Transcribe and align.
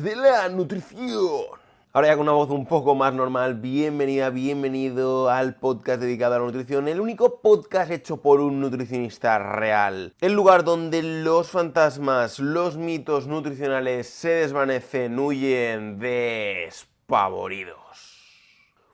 de 0.00 0.16
la 0.16 0.48
nutrición. 0.48 1.44
Ahora 1.92 2.08
ya 2.08 2.16
con 2.16 2.22
una 2.22 2.32
voz 2.32 2.48
un 2.48 2.64
poco 2.64 2.94
más 2.94 3.12
normal, 3.12 3.56
bienvenida, 3.56 4.30
bienvenido 4.30 5.28
al 5.28 5.56
podcast 5.56 6.00
dedicado 6.00 6.36
a 6.36 6.38
la 6.38 6.46
nutrición, 6.46 6.88
el 6.88 6.98
único 6.98 7.42
podcast 7.42 7.90
hecho 7.90 8.22
por 8.22 8.40
un 8.40 8.60
nutricionista 8.60 9.38
real. 9.38 10.14
El 10.22 10.32
lugar 10.32 10.64
donde 10.64 11.02
los 11.02 11.50
fantasmas, 11.50 12.38
los 12.38 12.78
mitos 12.78 13.26
nutricionales 13.26 14.08
se 14.08 14.30
desvanecen, 14.30 15.18
huyen 15.18 15.98
despavoridos. 15.98 17.76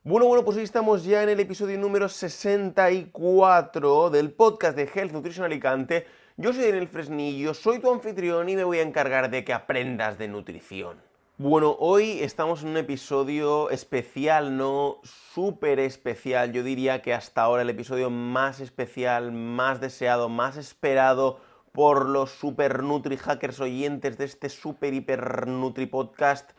Bueno, 0.03 0.27
bueno, 0.27 0.45
pues 0.45 0.57
hoy 0.57 0.65
estamos 0.65 1.05
ya 1.05 1.23
en 1.23 1.29
el 1.29 1.39
episodio 1.39 1.79
número 1.79 2.09
64 2.09 4.11
del 4.11 4.33
podcast 4.33 4.77
de 4.77 4.91
Health 4.93 5.13
Nutrition 5.13 5.45
Alicante. 5.45 6.09
Yo 6.41 6.53
soy 6.53 6.67
Daniel 6.67 6.87
Fresnillo, 6.87 7.53
soy 7.53 7.81
tu 7.81 7.93
anfitrión 7.93 8.49
y 8.49 8.55
me 8.55 8.63
voy 8.63 8.79
a 8.79 8.83
encargar 8.83 9.29
de 9.29 9.43
que 9.43 9.53
aprendas 9.53 10.19
de 10.19 10.29
nutrición. 10.29 11.03
Bueno, 11.37 11.75
hoy 11.81 12.21
estamos 12.21 12.63
en 12.63 12.69
un 12.69 12.77
episodio 12.77 13.71
especial, 13.71 14.57
no 14.57 15.01
súper 15.03 15.81
especial. 15.81 16.53
Yo 16.53 16.63
diría 16.63 17.03
que 17.03 17.13
hasta 17.13 17.43
ahora 17.43 17.63
el 17.63 17.71
episodio 17.71 18.09
más 18.09 18.61
especial, 18.61 19.33
más 19.33 19.81
deseado, 19.81 20.29
más 20.29 20.57
esperado 20.57 21.41
por 21.73 22.09
los 22.09 22.31
super 22.31 22.85
nutri 22.85 23.17
hackers 23.17 23.59
oyentes 23.59 24.17
de 24.17 24.27
este 24.27 24.49
super 24.49 24.95
hiper 24.95 25.49
nutri 25.49 25.87
podcast 25.87 26.53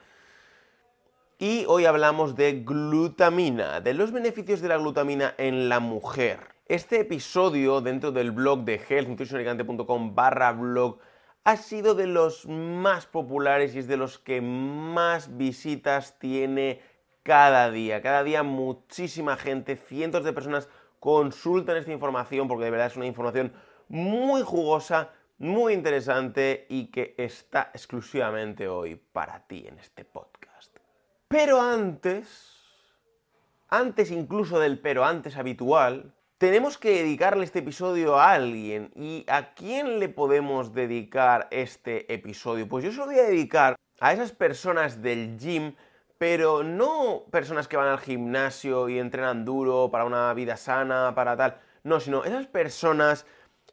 y 1.37 1.63
hoy 1.69 1.85
hablamos 1.85 2.35
de 2.35 2.63
glutamina, 2.65 3.79
de 3.79 3.93
los 3.93 4.11
beneficios 4.11 4.59
de 4.59 4.67
la 4.67 4.75
glutamina 4.75 5.35
en 5.37 5.69
la 5.69 5.79
mujer. 5.79 6.58
Este 6.69 6.99
episodio 6.99 7.81
dentro 7.81 8.11
del 8.11 8.29
blog 8.29 8.63
de 8.63 8.75
healthnutritionalicante.com 8.75 10.13
barra 10.13 10.51
blog 10.51 10.99
ha 11.43 11.57
sido 11.57 11.95
de 11.95 12.05
los 12.05 12.45
más 12.45 13.07
populares 13.07 13.73
y 13.73 13.79
es 13.79 13.87
de 13.87 13.97
los 13.97 14.19
que 14.19 14.39
más 14.39 15.35
visitas 15.35 16.19
tiene 16.19 16.79
cada 17.23 17.71
día. 17.71 18.03
Cada 18.03 18.23
día 18.23 18.43
muchísima 18.43 19.35
gente, 19.35 19.77
cientos 19.77 20.23
de 20.23 20.31
personas 20.31 20.69
consultan 20.99 21.75
esta 21.75 21.91
información 21.91 22.47
porque 22.47 22.65
de 22.65 22.71
verdad 22.71 22.85
es 22.85 22.97
una 22.97 23.07
información 23.07 23.51
muy 23.87 24.43
jugosa, 24.43 25.09
muy 25.39 25.73
interesante 25.73 26.67
y 26.69 26.91
que 26.91 27.15
está 27.17 27.71
exclusivamente 27.73 28.67
hoy 28.67 28.95
para 28.95 29.39
ti 29.47 29.65
en 29.67 29.79
este 29.79 30.05
podcast. 30.05 30.77
Pero 31.29 31.59
antes, 31.59 32.59
antes 33.69 34.11
incluso 34.11 34.59
del 34.59 34.77
pero 34.77 35.03
antes 35.03 35.35
habitual, 35.35 36.13
tenemos 36.39 36.77
que 36.77 37.03
dedicarle 37.03 37.43
este 37.43 37.59
episodio 37.59 38.17
a 38.17 38.31
alguien. 38.31 38.91
¿Y 38.95 39.25
a 39.27 39.53
quién 39.53 39.99
le 39.99 40.07
podemos 40.07 40.73
dedicar 40.73 41.49
este 41.51 42.11
episodio? 42.11 42.67
Pues 42.67 42.85
yo 42.85 42.91
se 42.91 42.97
lo 42.97 43.07
voy 43.07 43.19
a 43.19 43.23
dedicar 43.23 43.75
a 43.99 44.13
esas 44.13 44.31
personas 44.31 45.01
del 45.01 45.37
gym, 45.37 45.75
pero 46.17 46.63
no 46.63 47.25
personas 47.29 47.67
que 47.67 47.75
van 47.75 47.89
al 47.89 47.99
gimnasio 47.99 48.87
y 48.87 48.99
entrenan 48.99 49.43
duro 49.43 49.89
para 49.91 50.05
una 50.05 50.33
vida 50.33 50.55
sana, 50.55 51.13
para 51.13 51.35
tal. 51.35 51.57
No, 51.83 51.99
sino 51.99 52.23
esas 52.23 52.47
personas 52.47 53.25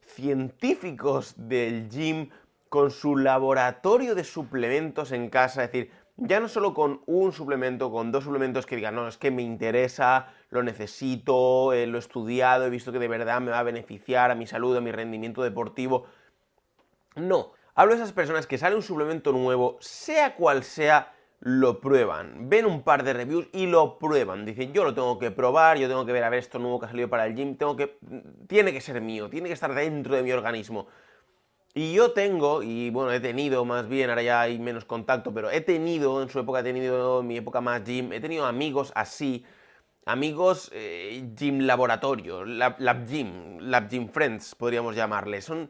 científicos 0.05 1.35
del 1.37 1.89
gym 1.89 2.29
con 2.67 2.91
su 2.91 3.15
laboratorio 3.15 4.13
de 4.13 4.25
suplementos 4.25 5.13
en 5.13 5.29
casa, 5.29 5.63
es 5.63 5.71
decir, 5.71 5.91
ya 6.17 6.41
no 6.41 6.49
solo 6.49 6.73
con 6.73 7.01
un 7.05 7.31
suplemento, 7.31 7.91
con 7.91 8.11
dos 8.11 8.25
suplementos 8.25 8.65
que 8.65 8.75
digan, 8.75 8.95
no, 8.95 9.07
es 9.07 9.17
que 9.17 9.31
me 9.31 9.43
interesa, 9.43 10.27
lo 10.49 10.63
necesito, 10.63 11.73
eh, 11.73 11.87
lo 11.87 11.97
he 11.97 11.99
estudiado, 11.99 12.65
he 12.65 12.69
visto 12.69 12.91
que 12.91 12.99
de 12.99 13.07
verdad 13.07 13.41
me 13.41 13.51
va 13.51 13.59
a 13.59 13.63
beneficiar 13.63 14.31
a 14.31 14.35
mi 14.35 14.47
salud, 14.47 14.75
a 14.77 14.81
mi 14.81 14.91
rendimiento 14.91 15.43
deportivo. 15.43 16.05
No, 17.15 17.51
hablo 17.75 17.95
de 17.95 18.01
esas 18.01 18.13
personas 18.13 18.47
que 18.47 18.57
sale 18.57 18.75
un 18.75 18.83
suplemento 18.83 19.31
nuevo, 19.31 19.77
sea 19.81 20.35
cual 20.35 20.63
sea, 20.63 21.13
lo 21.39 21.79
prueban, 21.79 22.49
ven 22.49 22.65
un 22.65 22.81
par 22.81 23.03
de 23.03 23.13
reviews 23.13 23.47
y 23.53 23.67
lo 23.67 23.99
prueban. 23.99 24.45
Dicen, 24.45 24.73
yo 24.73 24.83
lo 24.83 24.93
tengo 24.93 25.19
que 25.19 25.29
probar, 25.31 25.77
yo 25.77 25.87
tengo 25.87 26.05
que 26.05 26.11
ver 26.11 26.23
a 26.23 26.29
ver 26.29 26.39
esto 26.39 26.57
nuevo 26.57 26.79
que 26.79 26.87
ha 26.87 26.89
salido 26.89 27.09
para 27.09 27.27
el 27.27 27.35
gym, 27.35 27.57
tengo 27.57 27.75
que, 27.75 27.97
tiene 28.47 28.73
que 28.73 28.81
ser 28.81 29.01
mío, 29.01 29.29
tiene 29.29 29.47
que 29.47 29.53
estar 29.53 29.73
dentro 29.73 30.15
de 30.15 30.23
mi 30.23 30.31
organismo. 30.31 30.87
Y 31.75 31.93
yo 31.93 32.11
tengo, 32.11 32.63
y 32.63 32.89
bueno, 32.89 33.11
he 33.11 33.19
tenido 33.19 33.63
más 33.65 33.87
bien, 33.87 34.09
ahora 34.09 34.23
ya 34.23 34.41
hay 34.41 34.57
menos 34.57 34.83
contacto, 34.85 35.31
pero 35.31 35.51
he 35.51 35.61
tenido, 35.61 36.23
en 36.23 36.29
su 36.29 36.39
época 36.39 36.61
he 36.61 36.63
tenido, 36.63 37.19
en 37.19 37.27
mi 37.27 37.37
época 37.37 37.61
más 37.61 37.83
gym, 37.83 38.13
he 38.13 38.19
tenido 38.19 38.47
amigos 38.47 38.91
así, 38.95 39.45
amigos 40.07 40.71
eh, 40.73 41.23
gym 41.35 41.59
laboratorio, 41.61 42.45
lab, 42.45 43.05
gym, 43.07 43.59
lab 43.59 43.89
gym 43.89 44.09
friends, 44.09 44.55
podríamos 44.55 44.95
llamarles. 44.95 45.45
Son 45.45 45.69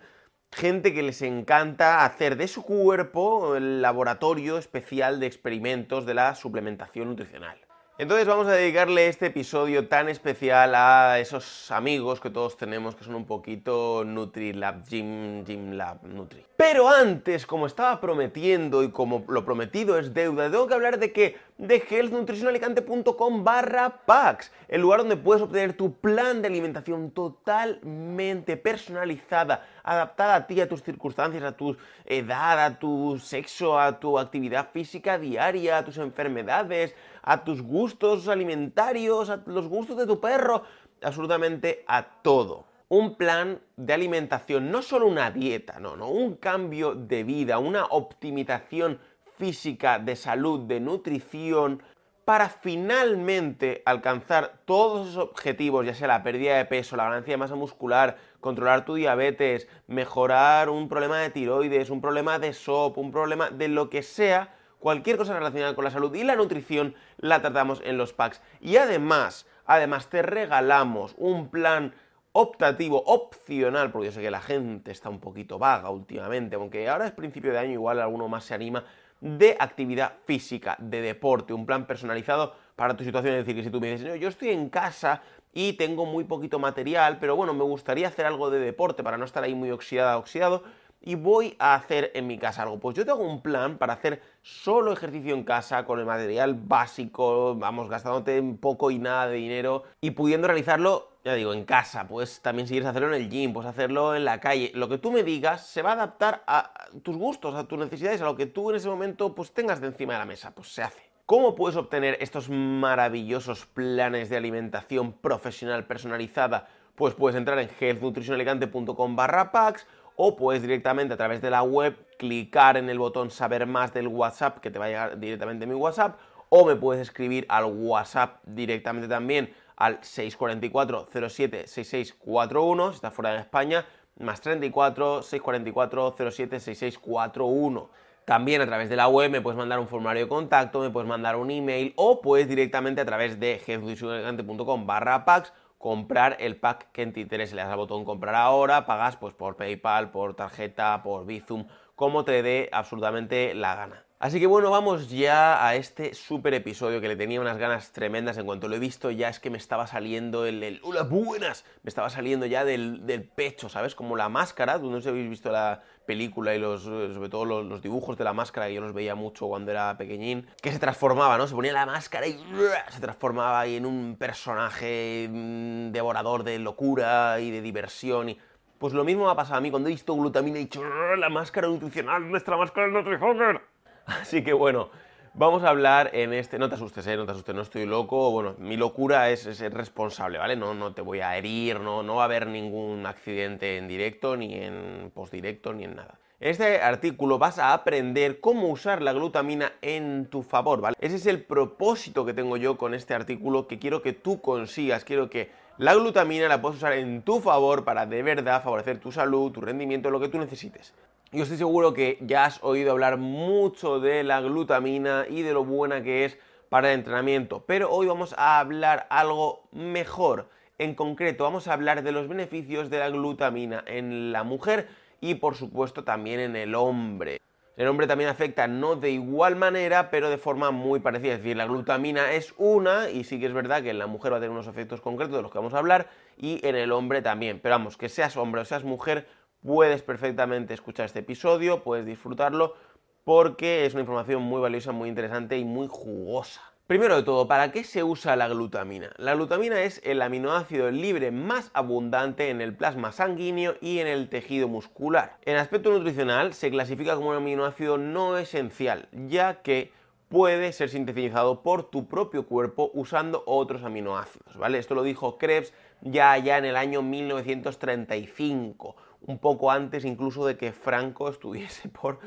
gente 0.52 0.94
que 0.94 1.04
les 1.04 1.22
encanta 1.24 2.06
hacer 2.06 2.38
de 2.38 2.48
su 2.48 2.64
cuerpo 2.64 3.56
el 3.56 3.82
laboratorio 3.82 4.58
especial 4.58 5.20
de 5.20 5.28
experimentos 5.28 6.06
de 6.06 6.14
la 6.14 6.36
suplementación 6.36 7.10
nutricional. 7.10 7.67
Entonces 8.00 8.28
vamos 8.28 8.46
a 8.46 8.52
dedicarle 8.52 9.08
este 9.08 9.26
episodio 9.26 9.88
tan 9.88 10.08
especial 10.08 10.76
a 10.76 11.18
esos 11.18 11.72
amigos 11.72 12.20
que 12.20 12.30
todos 12.30 12.56
tenemos 12.56 12.96
que 12.96 13.04
son 13.04 13.16
un 13.16 13.26
poquito 13.26 14.04
NutriLab, 14.06 14.88
Gym, 14.88 15.44
Gym 15.44 15.72
Lab, 15.72 16.04
Nutri. 16.04 16.46
Pero 16.56 16.90
antes, 16.90 17.48
como 17.48 17.66
estaba 17.66 18.00
prometiendo 18.00 18.84
y 18.84 18.92
como 18.92 19.26
lo 19.28 19.44
prometido 19.44 19.98
es 19.98 20.14
deuda, 20.14 20.52
tengo 20.52 20.68
que 20.68 20.76
hablar 20.76 21.00
de 21.00 21.12
que 21.12 21.38
de 21.58 21.84
healthnutritionalicante.com 21.90 23.44
barra 23.44 24.06
packs, 24.06 24.52
el 24.68 24.82
lugar 24.82 25.00
donde 25.00 25.18
puedes 25.18 25.42
obtener 25.42 25.74
tu 25.74 25.94
plan 25.94 26.44
de 26.44 26.50
alimentación 26.50 27.10
totalmente 27.10 28.58
personalizada, 28.58 29.66
adaptada 29.84 30.36
a 30.36 30.46
ti, 30.46 30.62
a 30.62 30.70
tus 30.70 30.84
circunstancias, 30.84 31.42
a 31.44 31.54
tu 31.54 31.76
edad, 32.06 32.64
a 32.64 32.78
tu 32.78 33.18
sexo, 33.18 33.80
a 33.80 34.00
tu 34.00 34.20
actividad 34.20 34.70
física 34.72 35.18
diaria, 35.18 35.80
a 35.80 35.86
tus 35.86 35.98
enfermedades, 35.98 36.94
a 37.28 37.44
tus 37.44 37.62
gustos 37.62 38.30
alimentarios, 38.30 39.30
a 39.30 39.44
los 39.48 39.68
gustos 39.68 39.98
de 39.98 40.08
tu 40.08 40.22
perro, 40.22 40.64
absolutamente 41.02 41.84
a 41.86 42.22
todo. 42.22 42.68
Un 42.88 43.16
plan 43.16 43.60
de 43.76 43.94
alimentación, 43.94 44.72
no 44.72 44.82
solo 44.82 45.08
una 45.08 45.30
dieta, 45.30 45.78
no, 45.78 45.98
no, 45.98 46.08
un 46.08 46.36
cambio 46.36 46.96
de 46.96 47.26
vida, 47.26 47.60
una 47.60 47.84
optimización 47.84 49.00
física, 49.38 50.00
de 50.00 50.16
salud, 50.16 50.62
de 50.62 50.80
nutrición, 50.80 51.84
para 52.24 52.48
finalmente 52.48 53.84
alcanzar 53.86 54.62
todos 54.64 55.10
esos 55.10 55.24
objetivos, 55.24 55.86
ya 55.86 55.94
sea 55.94 56.08
la 56.08 56.24
pérdida 56.24 56.56
de 56.56 56.64
peso, 56.64 56.96
la 56.96 57.04
ganancia 57.04 57.34
de 57.34 57.38
masa 57.38 57.56
muscular, 57.56 58.18
controlar 58.40 58.86
tu 58.86 58.96
diabetes, 58.96 59.68
mejorar 59.88 60.70
un 60.70 60.88
problema 60.88 61.20
de 61.20 61.30
tiroides, 61.30 61.90
un 61.90 62.00
problema 62.00 62.40
de 62.40 62.54
SOP, 62.54 62.98
un 62.98 63.12
problema 63.12 63.50
de 63.50 63.68
lo 63.68 63.90
que 63.90 64.02
sea, 64.02 64.57
cualquier 64.80 65.18
cosa 65.18 65.34
relacionada 65.34 65.76
con 65.76 65.84
la 65.84 65.92
salud 65.92 66.14
y 66.16 66.24
la 66.24 66.36
nutrición 66.36 66.96
la 67.18 67.42
tratamos 67.42 67.82
en 67.84 67.98
los 67.98 68.14
packs. 68.14 68.42
Y 68.62 68.78
además, 68.78 69.46
además 69.66 70.10
te 70.10 70.22
regalamos 70.22 71.14
un 71.18 71.50
plan 71.50 71.94
optativo, 72.32 73.02
opcional, 73.06 73.92
porque 73.92 74.08
yo 74.08 74.12
sé 74.12 74.22
que 74.22 74.30
la 74.30 74.42
gente 74.42 74.92
está 74.92 75.10
un 75.10 75.20
poquito 75.20 75.58
vaga 75.58 75.90
últimamente, 75.90 76.56
aunque 76.56 76.88
ahora 76.88 77.08
es 77.08 77.12
principio 77.12 77.52
de 77.52 77.58
año, 77.58 77.72
igual 77.72 78.00
alguno 78.00 78.28
más 78.28 78.44
se 78.44 78.54
anima, 78.54 78.84
de 79.20 79.58
actividad 79.60 80.14
física, 80.26 80.76
de 80.80 81.02
deporte, 81.02 81.54
un 81.54 81.66
plan 81.66 81.88
personalizado 81.88 82.54
para 82.76 82.96
tu 82.96 83.04
situación. 83.04 83.34
Es 83.34 83.46
decir, 83.46 83.56
que 83.56 83.64
si 83.64 83.72
tú 83.72 83.82
me 83.82 83.92
dices, 83.92 84.20
yo 84.20 84.30
estoy 84.30 84.50
en 84.50 84.70
casa 84.70 85.24
y 85.52 85.74
tengo 85.74 86.06
muy 86.06 86.26
poquito 86.26 86.60
material, 86.60 87.18
pero 87.20 87.36
bueno, 87.36 87.56
me 87.56 87.64
gustaría 87.64 88.08
hacer 88.08 88.28
algo 88.28 88.52
de 88.52 88.60
deporte 88.60 89.04
para 89.04 89.18
no 89.18 89.26
estar 89.26 89.44
ahí 89.44 89.56
muy 89.56 89.72
oxidada, 89.72 90.20
oxidado, 90.20 90.64
y 91.02 91.16
voy 91.16 91.56
a 91.60 91.76
hacer 91.76 92.12
en 92.16 92.28
mi 92.28 92.38
casa 92.38 92.64
algo. 92.64 92.80
Pues 92.80 92.96
yo 92.96 93.06
tengo 93.06 93.24
un 93.24 93.42
plan 93.42 93.78
para 93.78 93.94
hacer 93.94 94.22
solo 94.42 94.94
ejercicio 94.94 95.34
en 95.34 95.44
casa 95.44 95.86
con 95.86 96.00
el 96.00 96.06
material 96.06 96.56
básico, 96.56 97.56
vamos, 97.56 97.90
gastándote 97.90 98.42
poco 98.60 98.92
y 98.92 99.00
nada 99.00 99.28
de 99.28 99.38
dinero 99.38 99.84
y 100.02 100.12
pudiendo 100.12 100.48
realizarlo, 100.48 101.20
ya 101.24 101.34
digo, 101.34 101.54
en 101.54 101.66
casa. 101.66 102.08
Pues 102.08 102.42
también 102.42 102.68
si 102.68 102.74
quieres 102.74 102.90
hacerlo 102.90 103.14
en 103.14 103.22
el 103.22 103.30
gym, 103.30 103.54
pues 103.54 103.68
hacerlo 103.68 104.16
en 104.16 104.26
la 104.26 104.40
calle. 104.40 104.72
Lo 104.74 104.90
que 104.90 104.98
tú 104.98 105.12
me 105.12 105.24
digas 105.24 105.66
se 105.68 105.82
va 105.82 105.92
a 105.92 105.94
adaptar 105.94 106.44
a 106.48 106.74
tus 107.04 107.16
gustos, 107.18 107.56
a 107.56 107.68
tus 107.68 107.80
necesidades, 107.80 108.22
a 108.22 108.26
lo 108.26 108.36
que 108.36 108.46
tú 108.46 108.70
en 108.70 108.78
ese 108.78 108.88
momento 108.88 109.34
pues 109.36 109.52
tengas 109.54 109.82
de 109.82 109.88
encima 109.88 110.14
de 110.14 110.20
la 110.20 110.26
mesa, 110.26 110.54
pues 110.54 110.70
se 110.74 110.84
hace. 110.84 111.08
¿Cómo 111.28 111.56
puedes 111.56 111.76
obtener 111.76 112.18
estos 112.22 112.50
maravillosos 112.50 113.66
planes 113.66 114.30
de 114.30 114.38
alimentación 114.38 115.12
profesional 115.12 115.86
personalizada? 115.86 116.70
Pues 116.96 117.16
puedes 117.16 117.38
entrar 117.38 117.60
en 117.60 117.70
healthnutritionalicante.com 117.80 119.16
barra 119.18 119.52
packs 119.52 119.86
o 120.18 120.36
puedes 120.36 120.62
directamente 120.64 121.14
a 121.14 121.18
través 121.18 121.42
de 121.42 121.50
la 121.50 121.62
web 121.62 121.96
clicar 122.18 122.76
en 122.76 122.90
el 122.90 123.00
botón 123.00 123.32
saber 123.32 123.68
más 123.68 123.94
del 123.94 124.08
WhatsApp 124.08 124.58
que 124.58 124.72
te 124.72 124.80
va 124.80 124.86
a 124.86 124.88
llegar 124.90 125.20
directamente 125.20 125.66
a 125.66 125.68
mi 125.68 125.76
WhatsApp 125.76 126.20
o 126.50 126.66
me 126.66 126.76
puedes 126.76 127.02
escribir 127.04 127.46
al 127.50 127.66
WhatsApp 127.66 128.40
directamente 128.44 129.08
también 129.08 129.54
al 129.76 130.00
644 130.02 131.30
07 131.30 131.68
6641 131.68 132.90
si 132.90 132.96
estás 132.96 133.14
fuera 133.14 133.32
de 133.32 133.40
España 133.40 133.86
más 134.20 134.42
34 134.42 135.22
644 135.22 136.16
07 136.32 136.60
6641 136.60 137.90
también 138.26 138.62
a 138.62 138.66
través 138.66 138.90
de 138.90 138.96
la 138.96 139.08
web 139.08 139.30
me 139.30 139.40
puedes 139.40 139.58
mandar 139.58 139.80
un 139.80 139.88
formulario 139.88 140.24
de 140.24 140.30
contacto, 140.30 140.82
me 140.82 140.90
puedes 140.90 141.08
mandar 141.08 141.36
un 141.36 141.52
email 141.52 141.94
o 141.96 142.22
puedes 142.22 142.50
directamente 142.50 143.00
a 143.02 143.06
través 143.06 143.40
de 143.40 143.60
jesudicionelegante.com 143.60 144.86
barra 144.88 145.24
packs 145.24 145.54
comprar 145.78 146.38
el 146.40 146.60
pack 146.60 146.92
que 146.92 147.06
te 147.08 147.20
interese. 147.20 147.56
Le 147.56 147.62
das 147.62 147.72
al 147.72 147.78
botón 147.78 148.06
comprar 148.06 148.36
ahora, 148.36 148.86
pagas 148.86 149.18
pues 149.18 149.34
por 149.34 149.56
PayPal, 149.58 150.12
por 150.12 150.36
tarjeta, 150.36 151.04
por 151.04 151.26
Bizum, 151.26 151.68
como 151.96 152.26
te 152.26 152.42
dé 152.44 152.70
absolutamente 152.72 153.54
la 153.54 153.76
gana. 153.76 154.07
Así 154.20 154.40
que 154.40 154.48
bueno, 154.48 154.72
vamos 154.72 155.12
ya 155.12 155.64
a 155.64 155.76
este 155.76 156.16
super 156.16 156.52
episodio 156.56 157.00
que 157.00 157.08
le 157.08 157.16
tenía 157.16 157.40
unas 157.40 157.60
ganas 157.60 157.92
tremendas. 157.92 158.36
En 158.40 158.48
cuanto 158.48 158.68
lo 158.68 158.76
he 158.76 158.80
visto, 158.80 159.12
ya 159.12 159.30
es 159.30 159.40
que 159.40 159.52
me 159.52 159.60
estaba 159.60 159.86
saliendo 159.86 160.48
el. 160.48 160.64
el 160.64 160.82
¡Hola, 160.84 161.04
buenas! 161.04 161.66
Me 161.84 161.90
estaba 161.90 162.10
saliendo 162.10 162.48
ya 162.48 162.66
del, 162.66 163.30
pecho, 163.36 163.70
¿sabes? 163.70 163.94
Como 163.94 164.18
la 164.18 164.28
máscara. 164.28 164.80
Tú 164.80 164.90
no 164.90 164.98
sé 164.98 165.04
si 165.04 165.10
habéis 165.10 165.30
visto 165.30 165.52
la 165.52 165.84
película 166.08 166.56
y 166.56 166.60
los, 166.60 166.82
sobre 166.82 167.30
todo 167.30 167.46
los, 167.46 167.80
dibujos 167.84 168.18
de 168.18 168.24
la 168.24 168.34
máscara, 168.34 168.66
que 168.66 168.74
yo 168.74 168.82
los 168.82 168.94
veía 168.94 169.14
mucho 169.14 169.46
cuando 169.48 169.70
era 169.70 169.96
pequeñín, 170.00 170.48
que 170.64 170.72
se 170.72 170.80
transformaba, 170.80 171.38
¿no? 171.38 171.46
Se 171.46 171.54
ponía 171.54 171.74
la 171.74 171.86
máscara 171.86 172.26
y 172.26 172.44
se 172.90 173.00
transformaba 173.00 173.60
ahí 173.60 173.76
en 173.76 173.86
un 173.86 174.16
personaje 174.18 175.28
mm, 175.30 175.92
devorador 175.92 176.44
de 176.44 176.58
locura 176.58 177.40
y 177.40 177.52
de 177.52 177.62
diversión. 177.62 178.30
Y... 178.30 178.40
Pues 178.80 178.94
lo 178.94 179.04
mismo 179.04 179.26
me 179.26 179.32
ha 179.32 179.36
pasado 179.36 179.58
a 179.58 179.62
mí 179.62 179.70
cuando 179.70 179.90
he 179.90 179.92
visto 179.92 180.16
glutamina 180.16 180.58
y 180.58 180.62
he 180.62 180.66
dicho, 180.66 180.84
la 181.18 181.30
máscara 181.30 181.68
nutricional, 181.68 182.28
nuestra 182.28 182.58
máscara 182.58 182.88
Nutrihunger. 182.88 183.62
Así 184.08 184.44
que 184.44 184.54
bueno, 184.54 184.90
vamos 185.34 185.64
a 185.64 185.70
hablar 185.70 186.12
en 186.14 186.34
este... 186.34 186.58
No 186.58 186.70
te 186.70 186.76
asustes, 186.76 187.06
¿eh? 187.08 187.18
No 187.18 187.26
te 187.26 187.32
asustes, 187.32 187.54
no 187.54 187.62
estoy 187.62 187.86
loco. 187.86 188.32
Bueno, 188.32 188.56
mi 188.58 188.78
locura 188.78 189.30
es, 189.30 189.42
ser 189.42 189.74
responsable, 189.74 190.38
¿vale? 190.38 190.56
No, 190.56 190.74
no 190.74 190.94
te 190.94 191.02
voy 191.02 191.20
a 191.20 191.38
herir, 191.38 191.80
no, 191.80 192.04
no 192.04 192.16
va 192.16 192.24
a 192.24 192.26
haber 192.26 192.48
ningún 192.48 193.06
accidente 193.06 193.78
en 193.78 193.88
directo, 193.88 194.38
ni 194.38 194.56
en 194.56 195.12
postdirecto, 195.14 195.74
ni 195.74 195.84
en 195.84 195.96
nada. 195.96 196.20
En 196.40 196.52
este 196.52 196.82
artículo 196.82 197.40
vas 197.40 197.58
a 197.58 197.74
aprender 197.74 198.40
cómo 198.40 198.68
usar 198.68 199.02
la 199.02 199.12
glutamina 199.12 199.74
en 199.82 200.28
tu 200.28 200.44
favor, 200.44 200.82
¿vale? 200.82 200.96
Ese 201.02 201.16
es 201.16 201.26
el 201.26 201.44
propósito 201.44 202.26
que 202.26 202.34
tengo 202.36 202.58
yo 202.58 202.78
con 202.78 202.94
este 202.94 203.16
artículo 203.16 203.68
que 203.68 203.80
quiero 203.80 204.04
que 204.04 204.14
tú 204.14 204.40
consigas, 204.40 205.04
quiero 205.04 205.32
que 205.32 205.50
la 205.80 205.96
glutamina 205.96 206.48
la 206.48 206.62
puedas 206.62 206.78
usar 206.78 206.94
en 206.94 207.24
tu 207.24 207.40
favor 207.40 207.84
para 207.84 208.06
de 208.06 208.22
verdad 208.22 208.64
favorecer 208.64 209.00
tu 209.00 209.12
salud, 209.12 209.52
tu 209.52 209.62
rendimiento, 209.62 210.12
lo 210.12 210.20
que 210.20 210.30
tú 210.30 210.38
necesites. 210.38 210.94
Yo 211.34 211.44
estoy 211.44 211.58
seguro 211.58 211.94
que 211.94 212.18
ya 212.22 212.46
has 212.46 212.64
oído 212.64 212.92
hablar 212.92 213.18
mucho 213.18 214.00
de 214.00 214.24
la 214.24 214.40
glutamina 214.40 215.26
y 215.30 215.42
de 215.42 215.52
lo 215.52 215.66
buena 215.66 216.02
que 216.02 216.24
es 216.24 216.38
para 216.70 216.88
el 216.88 217.00
entrenamiento, 217.00 217.66
pero 217.68 217.92
hoy 217.92 218.08
vamos 218.08 218.34
a 218.38 218.60
hablar 218.60 219.08
algo 219.10 219.68
mejor. 219.74 220.48
En 220.78 220.96
concreto, 220.96 221.44
vamos 221.44 221.68
a 221.68 221.74
hablar 221.74 222.02
de 222.02 222.14
los 222.14 222.30
beneficios 222.30 222.90
de 222.90 223.00
la 223.00 223.10
glutamina 223.10 223.84
en 223.88 224.32
la 224.32 224.44
mujer 224.44 224.88
y 225.20 225.36
por 225.36 225.56
supuesto 225.56 226.06
también 226.06 226.40
en 226.40 226.56
el 226.56 226.74
hombre. 226.76 227.42
El 227.76 227.90
hombre 227.90 228.08
también 228.08 228.30
afecta 228.30 228.68
no 228.68 228.96
de 228.96 229.12
igual 229.12 229.58
manera, 229.58 230.10
pero 230.10 230.30
de 230.30 230.38
forma 230.38 230.72
muy 230.72 231.02
parecida. 231.02 231.34
Es 231.34 231.40
decir, 231.40 231.58
la 231.58 231.66
glutamina 231.66 232.32
es 232.32 232.54
una, 232.58 233.10
y 233.10 233.26
sí 233.26 233.38
que 233.40 233.48
es 233.48 233.54
verdad 233.54 233.84
que 233.84 233.90
en 233.90 234.00
la 234.00 234.08
mujer 234.08 234.32
va 234.32 234.38
a 234.38 234.40
tener 234.40 234.52
unos 234.52 234.68
efectos 234.68 235.02
concretos 235.02 235.36
de 235.36 235.42
los 235.42 235.52
que 235.52 235.58
vamos 235.58 235.74
a 235.74 235.80
hablar, 235.80 236.10
y 236.38 236.66
en 236.66 236.76
el 236.76 236.92
hombre 236.92 237.22
también. 237.22 237.60
Pero 237.62 237.76
vamos, 237.76 237.98
que 237.98 238.08
seas 238.10 238.36
hombre 238.38 238.62
o 238.62 238.66
seas 238.66 238.84
mujer, 238.84 239.28
puedes 239.64 240.02
perfectamente 240.02 240.74
escuchar 240.74 241.06
este 241.06 241.20
episodio, 241.20 241.84
puedes 241.84 242.06
disfrutarlo, 242.06 242.76
porque 243.24 243.86
es 243.86 243.94
una 243.94 244.02
información 244.02 244.42
muy 244.42 244.62
valiosa, 244.62 244.92
muy 244.92 245.10
interesante 245.10 245.58
y 245.58 245.66
muy 245.66 245.88
jugosa. 245.90 246.62
Primero 246.88 247.18
de 247.18 247.24
todo, 247.24 247.50
¿para 247.50 247.74
qué 247.74 247.84
se 247.84 248.02
usa 248.02 248.38
la 248.38 248.48
glutamina? 248.48 249.12
La 249.18 249.36
glutamina 249.36 249.82
es 249.82 250.00
el 250.06 250.22
aminoácido 250.22 250.90
libre 250.90 251.32
más 251.32 251.70
abundante 251.74 252.50
en 252.50 252.62
el 252.62 252.74
plasma 252.74 253.12
sanguíneo 253.12 253.76
y 253.82 254.00
en 254.00 254.08
el 254.08 254.30
tejido 254.30 254.70
muscular. 254.70 255.36
En 255.44 255.58
aspecto 255.58 255.92
nutricional 255.92 256.54
se 256.54 256.72
clasifica 256.72 257.16
como 257.16 257.32
un 257.32 257.36
aminoácido 257.36 257.98
no 257.98 258.38
esencial, 258.38 259.10
ya 259.12 259.62
que 259.64 259.92
puede 260.30 260.72
ser 260.72 260.88
sintetizado 260.88 261.62
por 261.62 261.90
tu 261.90 262.08
propio 262.08 262.46
cuerpo 262.48 262.92
usando 262.94 263.44
otros 263.46 263.84
aminoácidos, 263.84 264.56
¿vale? 264.56 264.78
Esto 264.78 264.96
lo 264.96 265.04
dijo 265.04 265.38
Krebs 265.38 265.74
ya 266.00 266.38
ya 266.38 266.58
en 266.58 266.64
el 266.64 266.78
año 266.78 267.02
1935 267.02 268.96
un 269.22 269.40
poco 269.40 269.72
antes 269.72 270.06
incluso 270.06 270.46
de 270.46 270.58
que 270.58 270.72
Franco 270.72 271.30
estuviese 271.30 271.90
por 272.02 272.20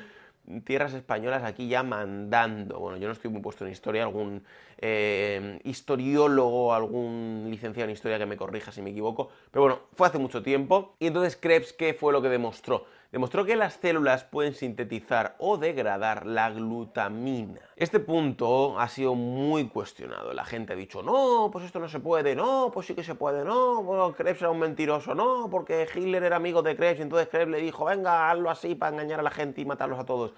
tierras 0.65 0.95
españolas 0.95 1.45
aquí 1.45 1.69
ya 1.69 1.83
mandando. 1.83 2.79
Bueno, 2.81 2.99
yo 2.99 3.07
no 3.07 3.13
estoy 3.13 3.31
muy 3.31 3.41
puesto 3.41 3.65
en 3.65 3.73
historia, 3.73 4.03
algún 4.03 4.43
eh, 4.79 5.61
historiólogo, 5.65 6.75
algún 6.75 7.47
licenciado 7.51 7.89
en 7.89 7.93
historia 7.93 8.19
que 8.19 8.27
me 8.27 8.37
corrija 8.37 8.73
si 8.73 8.83
me 8.83 8.91
equivoco, 8.91 9.31
pero 9.51 9.63
bueno, 9.63 9.81
fue 9.95 10.09
hace 10.09 10.19
mucho 10.19 10.43
tiempo. 10.43 10.97
Y 10.99 11.07
entonces 11.07 11.37
Krebs, 11.37 11.73
¿qué 11.73 11.95
fue 11.95 12.13
lo 12.13 12.21
que 12.21 12.29
demostró? 12.29 12.85
Demostró 13.13 13.45
que 13.45 13.57
las 13.57 13.75
células 13.75 14.25
pueden 14.25 14.55
sintetizar 14.55 15.35
o 15.39 15.57
degradar 15.57 16.27
la 16.27 16.51
glutamina. 16.51 17.61
Este 17.77 17.99
punto 17.99 18.79
ha 18.79 18.89
sido 18.89 19.15
muy 19.15 19.69
cuestionado. 19.69 20.33
La 20.33 20.45
gente 20.45 20.75
ha 20.75 20.77
dicho, 20.77 21.03
no, 21.03 21.51
pues 21.53 21.65
esto 21.65 21.81
no 21.81 21.89
se 21.89 22.01
puede, 22.01 22.35
no, 22.35 22.71
pues 22.73 22.87
sí 22.87 22.95
que 22.95 23.03
se 23.03 23.15
puede, 23.15 23.45
no, 23.45 23.83
bueno, 23.83 24.13
Krebs 24.13 24.41
era 24.41 24.51
un 24.51 24.59
mentiroso, 24.59 25.15
no, 25.15 25.49
porque 25.51 25.89
Hitler 25.93 26.23
era 26.23 26.37
amigo 26.37 26.63
de 26.63 26.77
Krebs 26.77 27.01
y 27.01 27.03
entonces 27.03 27.29
Krebs 27.29 27.51
le 27.51 27.61
dijo, 27.61 27.87
venga, 27.87 28.31
hazlo 28.31 28.51
así 28.51 28.75
para 28.75 28.93
engañar 28.95 29.21
a 29.21 29.25
la 29.25 29.31
gente 29.31 29.61
y 29.61 29.65
matarlos 29.65 29.99
a 29.99 30.05
todos. 30.05 30.33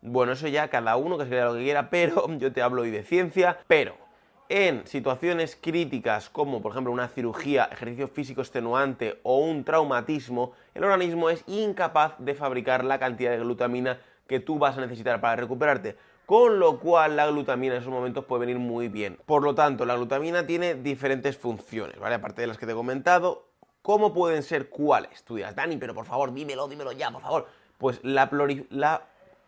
Bueno, 0.00 0.32
eso 0.32 0.48
ya 0.48 0.68
cada 0.68 0.96
uno 0.96 1.18
que 1.18 1.24
se 1.24 1.30
crea 1.30 1.46
lo 1.46 1.54
que 1.54 1.62
quiera, 1.62 1.90
pero 1.90 2.26
yo 2.38 2.52
te 2.52 2.62
hablo 2.62 2.82
hoy 2.82 2.90
de 2.90 3.02
ciencia, 3.02 3.58
pero 3.66 4.05
en 4.48 4.86
situaciones 4.86 5.58
críticas 5.60 6.30
como 6.30 6.62
por 6.62 6.72
ejemplo 6.72 6.92
una 6.92 7.08
cirugía, 7.08 7.68
ejercicio 7.72 8.08
físico 8.08 8.40
extenuante 8.40 9.20
o 9.22 9.38
un 9.38 9.64
traumatismo, 9.64 10.52
el 10.74 10.84
organismo 10.84 11.30
es 11.30 11.42
incapaz 11.46 12.14
de 12.18 12.34
fabricar 12.34 12.84
la 12.84 12.98
cantidad 12.98 13.30
de 13.32 13.38
glutamina 13.38 13.98
que 14.26 14.40
tú 14.40 14.58
vas 14.58 14.76
a 14.76 14.80
necesitar 14.80 15.20
para 15.20 15.36
recuperarte. 15.36 15.96
Con 16.26 16.58
lo 16.58 16.80
cual 16.80 17.14
la 17.14 17.28
glutamina 17.28 17.74
en 17.74 17.80
esos 17.80 17.92
momentos 17.92 18.24
puede 18.24 18.40
venir 18.46 18.58
muy 18.58 18.88
bien. 18.88 19.16
Por 19.26 19.44
lo 19.44 19.54
tanto, 19.54 19.86
la 19.86 19.94
glutamina 19.94 20.44
tiene 20.44 20.74
diferentes 20.74 21.36
funciones, 21.36 22.00
¿vale? 22.00 22.16
Aparte 22.16 22.40
de 22.40 22.48
las 22.48 22.58
que 22.58 22.66
te 22.66 22.72
he 22.72 22.74
comentado, 22.74 23.46
¿cómo 23.80 24.12
pueden 24.12 24.42
ser 24.42 24.68
cuáles? 24.68 25.22
Tú 25.22 25.36
dirás, 25.36 25.54
Dani, 25.54 25.76
pero 25.76 25.94
por 25.94 26.04
favor, 26.04 26.34
dímelo, 26.34 26.66
dímelo 26.66 26.90
ya, 26.90 27.12
por 27.12 27.22
favor. 27.22 27.46
Pues 27.78 28.00
la, 28.02 28.28
la, 28.70 29.02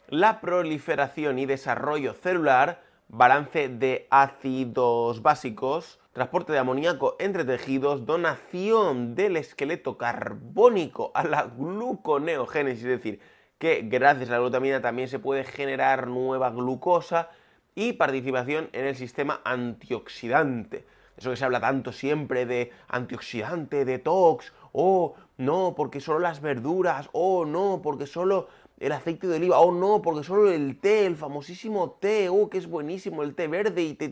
la 0.08 0.40
proliferación 0.40 1.40
y 1.40 1.46
desarrollo 1.46 2.14
celular 2.14 2.80
balance 3.08 3.68
de 3.70 4.06
ácidos 4.10 5.22
básicos, 5.22 5.98
transporte 6.12 6.52
de 6.52 6.58
amoníaco 6.58 7.16
entre 7.18 7.44
tejidos, 7.44 8.04
donación 8.04 9.14
del 9.14 9.36
esqueleto 9.36 9.96
carbónico 9.96 11.10
a 11.14 11.24
la 11.24 11.44
gluconeogénesis, 11.44 12.84
es 12.84 12.90
decir, 12.98 13.20
que 13.58 13.82
gracias 13.82 14.28
a 14.28 14.32
la 14.32 14.38
glutamina 14.40 14.82
también 14.82 15.08
se 15.08 15.18
puede 15.18 15.44
generar 15.44 16.06
nueva 16.06 16.50
glucosa 16.50 17.30
y 17.74 17.94
participación 17.94 18.68
en 18.72 18.86
el 18.86 18.94
sistema 18.94 19.40
antioxidante. 19.44 20.84
Eso 21.16 21.30
que 21.30 21.36
se 21.36 21.44
habla 21.44 21.60
tanto 21.60 21.92
siempre 21.92 22.46
de 22.46 22.70
antioxidante, 22.88 23.84
detox, 23.84 24.52
o 24.72 25.16
no, 25.38 25.74
porque 25.76 26.00
solo 26.00 26.20
las 26.20 26.40
verduras, 26.40 27.08
o 27.12 27.44
no, 27.44 27.80
porque 27.82 28.06
solo 28.06 28.48
el 28.80 28.92
aceite 28.92 29.26
de 29.26 29.36
oliva, 29.36 29.58
oh 29.60 29.72
no, 29.72 30.02
porque 30.02 30.24
solo 30.24 30.50
el 30.50 30.78
té, 30.78 31.06
el 31.06 31.16
famosísimo 31.16 31.98
té, 32.00 32.28
oh, 32.28 32.48
que 32.48 32.58
es 32.58 32.66
buenísimo 32.66 33.22
el 33.22 33.34
té 33.34 33.48
verde 33.48 33.82
y 33.82 33.94
te, 33.94 34.08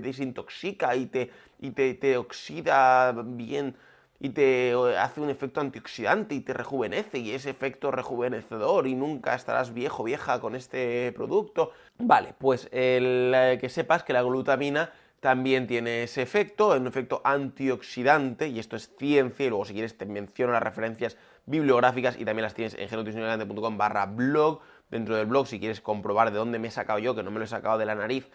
desintoxica 0.00 0.94
y, 0.96 1.06
te, 1.06 1.30
y 1.60 1.70
te, 1.70 2.16
oxida 2.16 3.12
bien 3.12 3.74
y 4.18 4.30
te 4.30 4.74
hace 4.98 5.20
un 5.20 5.28
efecto 5.28 5.60
antioxidante 5.60 6.34
y 6.34 6.40
te 6.40 6.54
rejuvenece 6.54 7.18
y 7.18 7.32
ese 7.32 7.50
efecto 7.50 7.90
rejuvenecedor 7.90 8.86
y 8.86 8.94
nunca 8.94 9.34
estarás 9.34 9.74
viejo 9.74 10.04
vieja 10.04 10.40
con 10.40 10.56
este 10.56 11.12
producto. 11.12 11.72
Vale, 11.98 12.34
pues 12.38 12.68
el, 12.72 13.32
eh, 13.34 13.58
que 13.60 13.68
sepas 13.68 14.04
que 14.04 14.12
la 14.12 14.22
glutamina 14.22 14.90
también 15.20 15.66
tiene 15.66 16.04
ese 16.04 16.22
efecto, 16.22 16.68
un 16.76 16.86
efecto 16.86 17.20
antioxidante, 17.24 18.48
y 18.48 18.58
esto 18.58 18.76
es 18.76 18.94
ciencia, 18.96 19.46
y 19.46 19.48
luego 19.48 19.64
si 19.64 19.72
quieres 19.72 19.98
te 19.98 20.06
menciono 20.06 20.52
las 20.52 20.62
referencias 20.62 21.16
bibliográficas 21.46 22.18
y 22.18 22.24
también 22.24 22.42
las 22.42 22.54
tienes 22.54 22.74
en 22.74 22.88
genonutricionalgrande.com 22.88 23.78
barra 23.78 24.06
blog, 24.06 24.60
dentro 24.90 25.16
del 25.16 25.26
blog 25.26 25.46
si 25.46 25.58
quieres 25.58 25.80
comprobar 25.80 26.30
de 26.30 26.38
dónde 26.38 26.58
me 26.58 26.68
he 26.68 26.70
sacado 26.70 26.98
yo, 26.98 27.14
que 27.14 27.22
no 27.22 27.30
me 27.30 27.38
lo 27.38 27.44
he 27.44 27.48
sacado 27.48 27.78
de 27.78 27.86
la 27.86 27.94
nariz, 27.94 28.28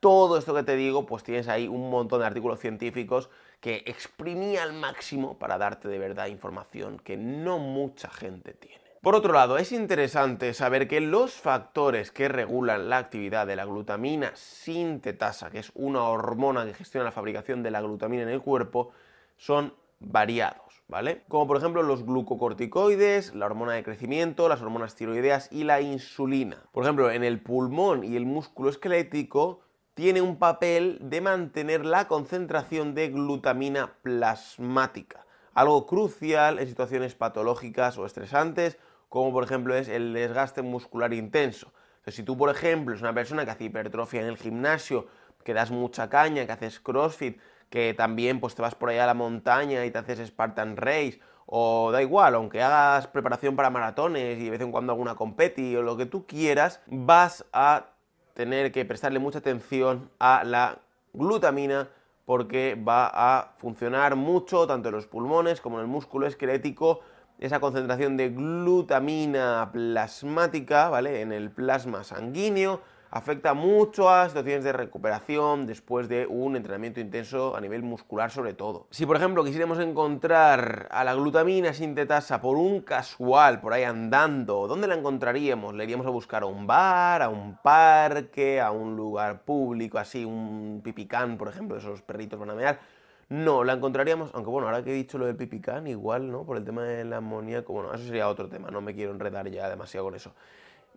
todo 0.00 0.38
esto 0.38 0.54
que 0.54 0.62
te 0.62 0.76
digo, 0.76 1.04
pues 1.04 1.22
tienes 1.22 1.48
ahí 1.48 1.68
un 1.68 1.90
montón 1.90 2.20
de 2.20 2.26
artículos 2.26 2.58
científicos 2.58 3.28
que 3.60 3.82
exprimí 3.86 4.56
al 4.56 4.72
máximo 4.72 5.38
para 5.38 5.58
darte 5.58 5.88
de 5.88 5.98
verdad 5.98 6.26
información 6.26 6.98
que 6.98 7.18
no 7.18 7.58
mucha 7.58 8.08
gente 8.08 8.54
tiene. 8.54 8.80
Por 9.02 9.14
otro 9.14 9.32
lado, 9.32 9.56
es 9.56 9.72
interesante 9.72 10.52
saber 10.52 10.86
que 10.86 11.00
los 11.00 11.32
factores 11.32 12.10
que 12.10 12.28
regulan 12.28 12.90
la 12.90 12.98
actividad 12.98 13.46
de 13.46 13.56
la 13.56 13.64
glutamina 13.64 14.32
sintetasa, 14.34 15.50
que 15.50 15.58
es 15.58 15.72
una 15.74 16.02
hormona 16.04 16.66
que 16.66 16.74
gestiona 16.74 17.04
la 17.04 17.12
fabricación 17.12 17.62
de 17.62 17.70
la 17.70 17.80
glutamina 17.80 18.24
en 18.24 18.28
el 18.28 18.42
cuerpo, 18.42 18.92
son 19.38 19.74
variados, 20.00 20.69
¿vale? 20.90 21.22
Como 21.28 21.46
por 21.46 21.56
ejemplo 21.56 21.82
los 21.82 22.04
glucocorticoides, 22.04 23.34
la 23.34 23.46
hormona 23.46 23.72
de 23.72 23.84
crecimiento, 23.84 24.48
las 24.48 24.60
hormonas 24.60 24.96
tiroideas 24.96 25.48
y 25.52 25.64
la 25.64 25.80
insulina. 25.80 26.58
Por 26.72 26.84
ejemplo, 26.84 27.10
en 27.10 27.24
el 27.24 27.40
pulmón 27.40 28.04
y 28.04 28.16
el 28.16 28.26
músculo 28.26 28.68
esquelético 28.68 29.60
tiene 29.94 30.20
un 30.20 30.36
papel 30.36 30.98
de 31.00 31.20
mantener 31.20 31.86
la 31.86 32.08
concentración 32.08 32.94
de 32.94 33.08
glutamina 33.08 33.94
plasmática, 34.02 35.24
algo 35.54 35.86
crucial 35.86 36.58
en 36.58 36.66
situaciones 36.66 37.14
patológicas 37.14 37.96
o 37.96 38.04
estresantes 38.04 38.78
como 39.10 39.32
por 39.32 39.44
ejemplo 39.44 39.74
es 39.74 39.88
el 39.88 40.14
desgaste 40.14 40.62
muscular 40.62 41.12
intenso. 41.12 41.72
si 42.06 42.22
tú, 42.22 42.36
por 42.36 42.48
ejemplo, 42.48 42.94
es 42.94 43.02
una 43.02 43.12
persona 43.12 43.44
que 43.44 43.50
hace 43.50 43.64
hipertrofia 43.64 44.20
en 44.22 44.28
el 44.28 44.36
gimnasio, 44.36 45.06
que 45.44 45.52
das 45.52 45.70
mucha 45.70 46.08
caña, 46.08 46.46
que 46.46 46.52
haces 46.52 46.80
crossfit, 46.80 47.38
que 47.70 47.94
también 47.94 48.40
pues 48.40 48.54
te 48.54 48.62
vas 48.62 48.74
por 48.74 48.90
ahí 48.90 48.98
a 48.98 49.06
la 49.06 49.14
montaña 49.14 49.84
y 49.86 49.90
te 49.90 49.98
haces 49.98 50.28
Spartan 50.28 50.76
Race, 50.76 51.20
o 51.46 51.90
da 51.90 52.02
igual, 52.02 52.34
aunque 52.34 52.62
hagas 52.62 53.06
preparación 53.06 53.56
para 53.56 53.70
maratones 53.70 54.38
y 54.38 54.44
de 54.44 54.50
vez 54.50 54.60
en 54.60 54.70
cuando 54.70 54.92
alguna 54.92 55.14
competi 55.14 55.74
o 55.74 55.82
lo 55.82 55.96
que 55.96 56.06
tú 56.06 56.26
quieras, 56.26 56.80
vas 56.86 57.44
a 57.52 57.86
tener 58.34 58.70
que 58.70 58.84
prestarle 58.84 59.18
mucha 59.18 59.38
atención 59.38 60.10
a 60.18 60.44
la 60.44 60.78
glutamina 61.12 61.88
porque 62.24 62.76
va 62.76 63.10
a 63.12 63.54
funcionar 63.58 64.14
mucho 64.14 64.66
tanto 64.66 64.90
en 64.90 64.94
los 64.94 65.06
pulmones 65.06 65.60
como 65.60 65.78
en 65.78 65.82
el 65.82 65.88
músculo 65.88 66.26
esquelético 66.26 67.00
esa 67.40 67.58
concentración 67.58 68.16
de 68.16 68.28
glutamina 68.28 69.70
plasmática, 69.72 70.88
¿vale? 70.88 71.22
En 71.22 71.32
el 71.32 71.50
plasma 71.50 72.04
sanguíneo 72.04 72.80
afecta 73.10 73.54
mucho 73.54 74.08
a 74.08 74.28
situaciones 74.28 74.64
de 74.64 74.72
recuperación 74.72 75.66
después 75.66 76.08
de 76.08 76.26
un 76.26 76.56
entrenamiento 76.56 77.00
intenso 77.00 77.56
a 77.56 77.60
nivel 77.60 77.82
muscular 77.82 78.30
sobre 78.30 78.54
todo. 78.54 78.86
Si 78.90 79.04
por 79.04 79.16
ejemplo 79.16 79.44
quisiéramos 79.44 79.80
encontrar 79.80 80.88
a 80.90 81.02
la 81.02 81.14
glutamina 81.14 81.72
sintetasa 81.72 82.40
por 82.40 82.56
un 82.56 82.80
casual, 82.82 83.60
por 83.60 83.72
ahí 83.72 83.82
andando, 83.82 84.68
¿dónde 84.68 84.86
la 84.86 84.94
encontraríamos? 84.94 85.74
¿Le 85.74 85.84
iríamos 85.84 86.06
a 86.06 86.10
buscar 86.10 86.44
a 86.44 86.46
un 86.46 86.66
bar, 86.66 87.22
a 87.22 87.28
un 87.28 87.56
parque, 87.56 88.60
a 88.60 88.70
un 88.70 88.94
lugar 88.96 89.42
público, 89.42 89.98
así, 89.98 90.24
un 90.24 90.80
pipicán, 90.84 91.36
por 91.36 91.48
ejemplo, 91.48 91.76
esos 91.76 92.02
perritos 92.02 92.38
van 92.38 92.50
a 92.50 92.54
mear? 92.54 92.80
No, 93.28 93.62
la 93.62 93.74
encontraríamos, 93.74 94.30
aunque 94.34 94.50
bueno, 94.50 94.66
ahora 94.66 94.82
que 94.82 94.90
he 94.90 94.94
dicho 94.94 95.16
lo 95.16 95.26
del 95.26 95.36
pipicán, 95.36 95.86
igual, 95.86 96.30
¿no? 96.32 96.44
Por 96.44 96.56
el 96.56 96.64
tema 96.64 96.82
de 96.82 97.04
la 97.04 97.18
amoníaco, 97.18 97.72
bueno, 97.72 97.94
eso 97.94 98.04
sería 98.04 98.28
otro 98.28 98.48
tema, 98.48 98.70
no 98.70 98.80
me 98.80 98.92
quiero 98.92 99.12
enredar 99.12 99.48
ya 99.48 99.68
demasiado 99.68 100.06
con 100.06 100.16
eso. 100.16 100.32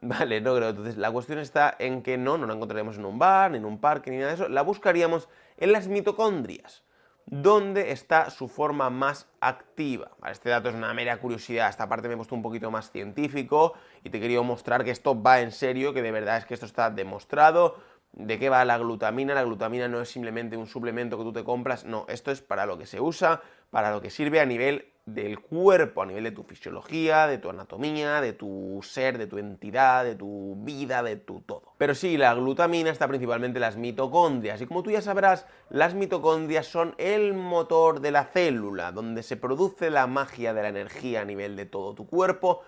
Vale, 0.05 0.41
no 0.41 0.53
creo. 0.55 0.69
Entonces, 0.69 0.97
la 0.97 1.11
cuestión 1.11 1.39
está 1.39 1.75
en 1.79 2.03
que 2.03 2.17
no, 2.17 2.37
no 2.37 2.45
la 2.45 2.53
encontraríamos 2.53 2.97
en 2.97 3.05
un 3.05 3.17
bar, 3.17 3.51
ni 3.51 3.57
en 3.57 3.65
un 3.65 3.79
parque, 3.79 4.11
ni 4.11 4.17
nada 4.17 4.29
de 4.29 4.35
eso. 4.35 4.49
La 4.49 4.61
buscaríamos 4.61 5.29
en 5.55 5.71
las 5.71 5.87
mitocondrias, 5.87 6.83
donde 7.25 7.91
está 7.91 8.29
su 8.29 8.49
forma 8.49 8.89
más 8.89 9.29
activa. 9.39 10.11
este 10.29 10.49
dato 10.49 10.67
es 10.67 10.75
una 10.75 10.93
mera 10.93 11.17
curiosidad. 11.21 11.69
Esta 11.69 11.87
parte 11.87 12.09
me 12.09 12.15
he 12.15 12.17
puesto 12.17 12.35
un 12.35 12.41
poquito 12.41 12.69
más 12.69 12.91
científico 12.91 13.75
y 14.03 14.09
te 14.09 14.19
quería 14.19 14.41
mostrar 14.41 14.83
que 14.83 14.91
esto 14.91 15.21
va 15.21 15.39
en 15.39 15.53
serio, 15.53 15.93
que 15.93 16.01
de 16.01 16.11
verdad 16.11 16.37
es 16.37 16.45
que 16.45 16.53
esto 16.53 16.65
está 16.65 16.89
demostrado. 16.89 17.77
¿De 18.11 18.37
qué 18.37 18.49
va 18.49 18.65
la 18.65 18.77
glutamina? 18.77 19.33
La 19.33 19.43
glutamina 19.43 19.87
no 19.87 20.01
es 20.01 20.09
simplemente 20.09 20.57
un 20.57 20.67
suplemento 20.67 21.17
que 21.17 21.23
tú 21.23 21.31
te 21.31 21.45
compras, 21.45 21.85
no, 21.85 22.05
esto 22.09 22.29
es 22.29 22.41
para 22.41 22.65
lo 22.65 22.77
que 22.77 22.85
se 22.85 22.99
usa, 22.99 23.41
para 23.71 23.89
lo 23.91 24.01
que 24.01 24.09
sirve 24.09 24.41
a 24.41 24.45
nivel 24.45 24.92
del 25.05 25.39
cuerpo, 25.39 26.01
a 26.01 26.05
nivel 26.05 26.23
de 26.23 26.31
tu 26.31 26.43
fisiología, 26.43 27.27
de 27.27 27.37
tu 27.37 27.49
anatomía, 27.49 28.21
de 28.21 28.31
tu 28.31 28.79
ser, 28.83 29.17
de 29.17 29.27
tu 29.27 29.37
entidad, 29.37 30.05
de 30.05 30.15
tu 30.15 30.55
vida, 30.59 31.03
de 31.03 31.17
tu 31.17 31.41
todo. 31.41 31.73
Pero 31.77 31.93
sí, 31.93 32.15
la 32.15 32.33
glutamina 32.33 32.89
está 32.89 33.07
principalmente 33.07 33.57
en 33.57 33.61
las 33.61 33.75
mitocondrias 33.75 34.61
y 34.61 34.65
como 34.65 34.81
tú 34.81 34.91
ya 34.91 35.01
sabrás, 35.01 35.45
las 35.69 35.93
mitocondrias 35.93 36.67
son 36.67 36.95
el 36.97 37.33
motor 37.33 37.99
de 37.99 38.11
la 38.11 38.25
célula, 38.25 38.93
donde 38.93 39.23
se 39.23 39.35
produce 39.35 39.89
la 39.89 40.07
magia 40.07 40.53
de 40.53 40.61
la 40.61 40.69
energía 40.69 41.21
a 41.21 41.25
nivel 41.25 41.57
de 41.57 41.65
todo 41.65 41.93
tu 41.93 42.07
cuerpo. 42.07 42.61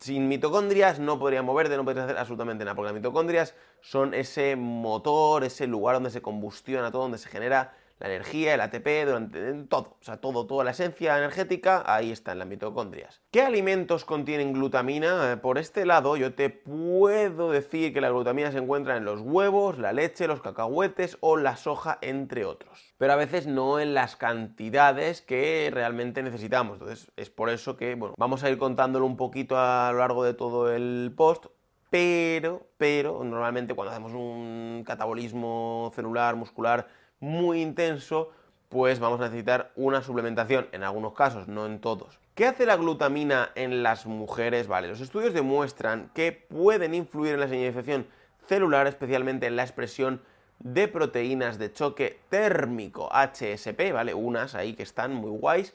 Sin 0.00 0.28
mitocondrias 0.28 0.98
no 0.98 1.18
podría 1.18 1.40
moverte, 1.40 1.78
no 1.78 1.84
podrías 1.84 2.04
hacer 2.04 2.18
absolutamente 2.18 2.64
nada, 2.64 2.74
porque 2.74 2.88
las 2.88 2.94
mitocondrias 2.94 3.54
son 3.80 4.12
ese 4.12 4.54
motor, 4.54 5.44
ese 5.44 5.66
lugar 5.66 5.96
donde 5.96 6.10
se 6.10 6.20
combustiona 6.20 6.90
todo, 6.90 7.02
donde 7.02 7.16
se 7.16 7.30
genera 7.30 7.72
la 7.98 8.08
energía, 8.08 8.54
el 8.54 8.60
ATP, 8.60 9.06
durante 9.06 9.52
todo, 9.64 9.96
o 10.00 10.04
sea, 10.04 10.16
todo, 10.16 10.46
toda 10.46 10.64
la 10.64 10.72
esencia 10.72 11.16
energética, 11.16 11.82
ahí 11.86 12.10
está 12.10 12.32
en 12.32 12.40
las 12.40 12.48
mitocondrias. 12.48 13.22
¿Qué 13.30 13.42
alimentos 13.42 14.04
contienen 14.04 14.52
glutamina? 14.52 15.32
Eh, 15.32 15.36
por 15.36 15.58
este 15.58 15.86
lado, 15.86 16.16
yo 16.16 16.34
te 16.34 16.50
puedo 16.50 17.50
decir 17.50 17.92
que 17.92 18.00
la 18.00 18.10
glutamina 18.10 18.50
se 18.50 18.58
encuentra 18.58 18.96
en 18.96 19.04
los 19.04 19.20
huevos, 19.20 19.78
la 19.78 19.92
leche, 19.92 20.26
los 20.26 20.42
cacahuetes 20.42 21.16
o 21.20 21.36
la 21.36 21.56
soja, 21.56 21.98
entre 22.00 22.44
otros. 22.44 22.94
Pero 22.98 23.12
a 23.12 23.16
veces 23.16 23.46
no 23.46 23.78
en 23.78 23.94
las 23.94 24.16
cantidades 24.16 25.22
que 25.22 25.70
realmente 25.72 26.22
necesitamos. 26.22 26.74
Entonces, 26.74 27.10
es 27.16 27.30
por 27.30 27.50
eso 27.50 27.76
que, 27.76 27.94
bueno, 27.94 28.14
vamos 28.18 28.42
a 28.44 28.50
ir 28.50 28.58
contándolo 28.58 29.06
un 29.06 29.16
poquito 29.16 29.56
a 29.58 29.90
lo 29.92 29.98
largo 29.98 30.24
de 30.24 30.34
todo 30.34 30.72
el 30.72 31.12
post, 31.16 31.46
pero, 31.90 32.66
pero, 32.76 33.22
normalmente 33.22 33.74
cuando 33.74 33.92
hacemos 33.92 34.12
un 34.12 34.82
catabolismo 34.84 35.92
celular, 35.94 36.34
muscular, 36.34 36.88
muy 37.24 37.62
intenso, 37.62 38.30
pues 38.68 39.00
vamos 39.00 39.20
a 39.20 39.24
necesitar 39.24 39.72
una 39.76 40.02
suplementación, 40.02 40.68
en 40.72 40.84
algunos 40.84 41.14
casos, 41.14 41.48
no 41.48 41.66
en 41.66 41.80
todos. 41.80 42.20
¿Qué 42.34 42.46
hace 42.46 42.66
la 42.66 42.76
glutamina 42.76 43.50
en 43.54 43.82
las 43.82 44.06
mujeres? 44.06 44.68
Vale, 44.68 44.88
los 44.88 45.00
estudios 45.00 45.32
demuestran 45.32 46.10
que 46.14 46.32
pueden 46.32 46.94
influir 46.94 47.34
en 47.34 47.40
la 47.40 47.48
señalización 47.48 48.06
celular, 48.46 48.86
especialmente 48.86 49.46
en 49.46 49.56
la 49.56 49.62
expresión 49.62 50.20
de 50.58 50.86
proteínas 50.86 51.58
de 51.58 51.72
choque 51.72 52.20
térmico, 52.28 53.08
HSP, 53.12 53.92
¿vale? 53.92 54.14
Unas 54.14 54.54
ahí 54.54 54.74
que 54.74 54.82
están 54.82 55.14
muy 55.14 55.30
guays. 55.30 55.74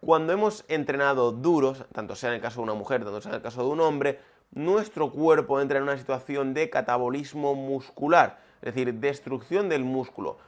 Cuando 0.00 0.32
hemos 0.32 0.64
entrenado 0.68 1.32
duros, 1.32 1.84
tanto 1.92 2.16
sea 2.16 2.30
en 2.30 2.36
el 2.36 2.42
caso 2.42 2.60
de 2.60 2.64
una 2.64 2.74
mujer, 2.74 3.04
tanto 3.04 3.20
sea 3.20 3.30
en 3.30 3.36
el 3.36 3.42
caso 3.42 3.62
de 3.62 3.68
un 3.68 3.80
hombre, 3.80 4.20
nuestro 4.50 5.10
cuerpo 5.10 5.60
entra 5.60 5.78
en 5.78 5.84
una 5.84 5.96
situación 5.96 6.52
de 6.54 6.68
catabolismo 6.68 7.54
muscular, 7.54 8.40
es 8.60 8.74
decir, 8.74 8.92
destrucción 8.94 9.68
del 9.68 9.84
músculo 9.84 10.38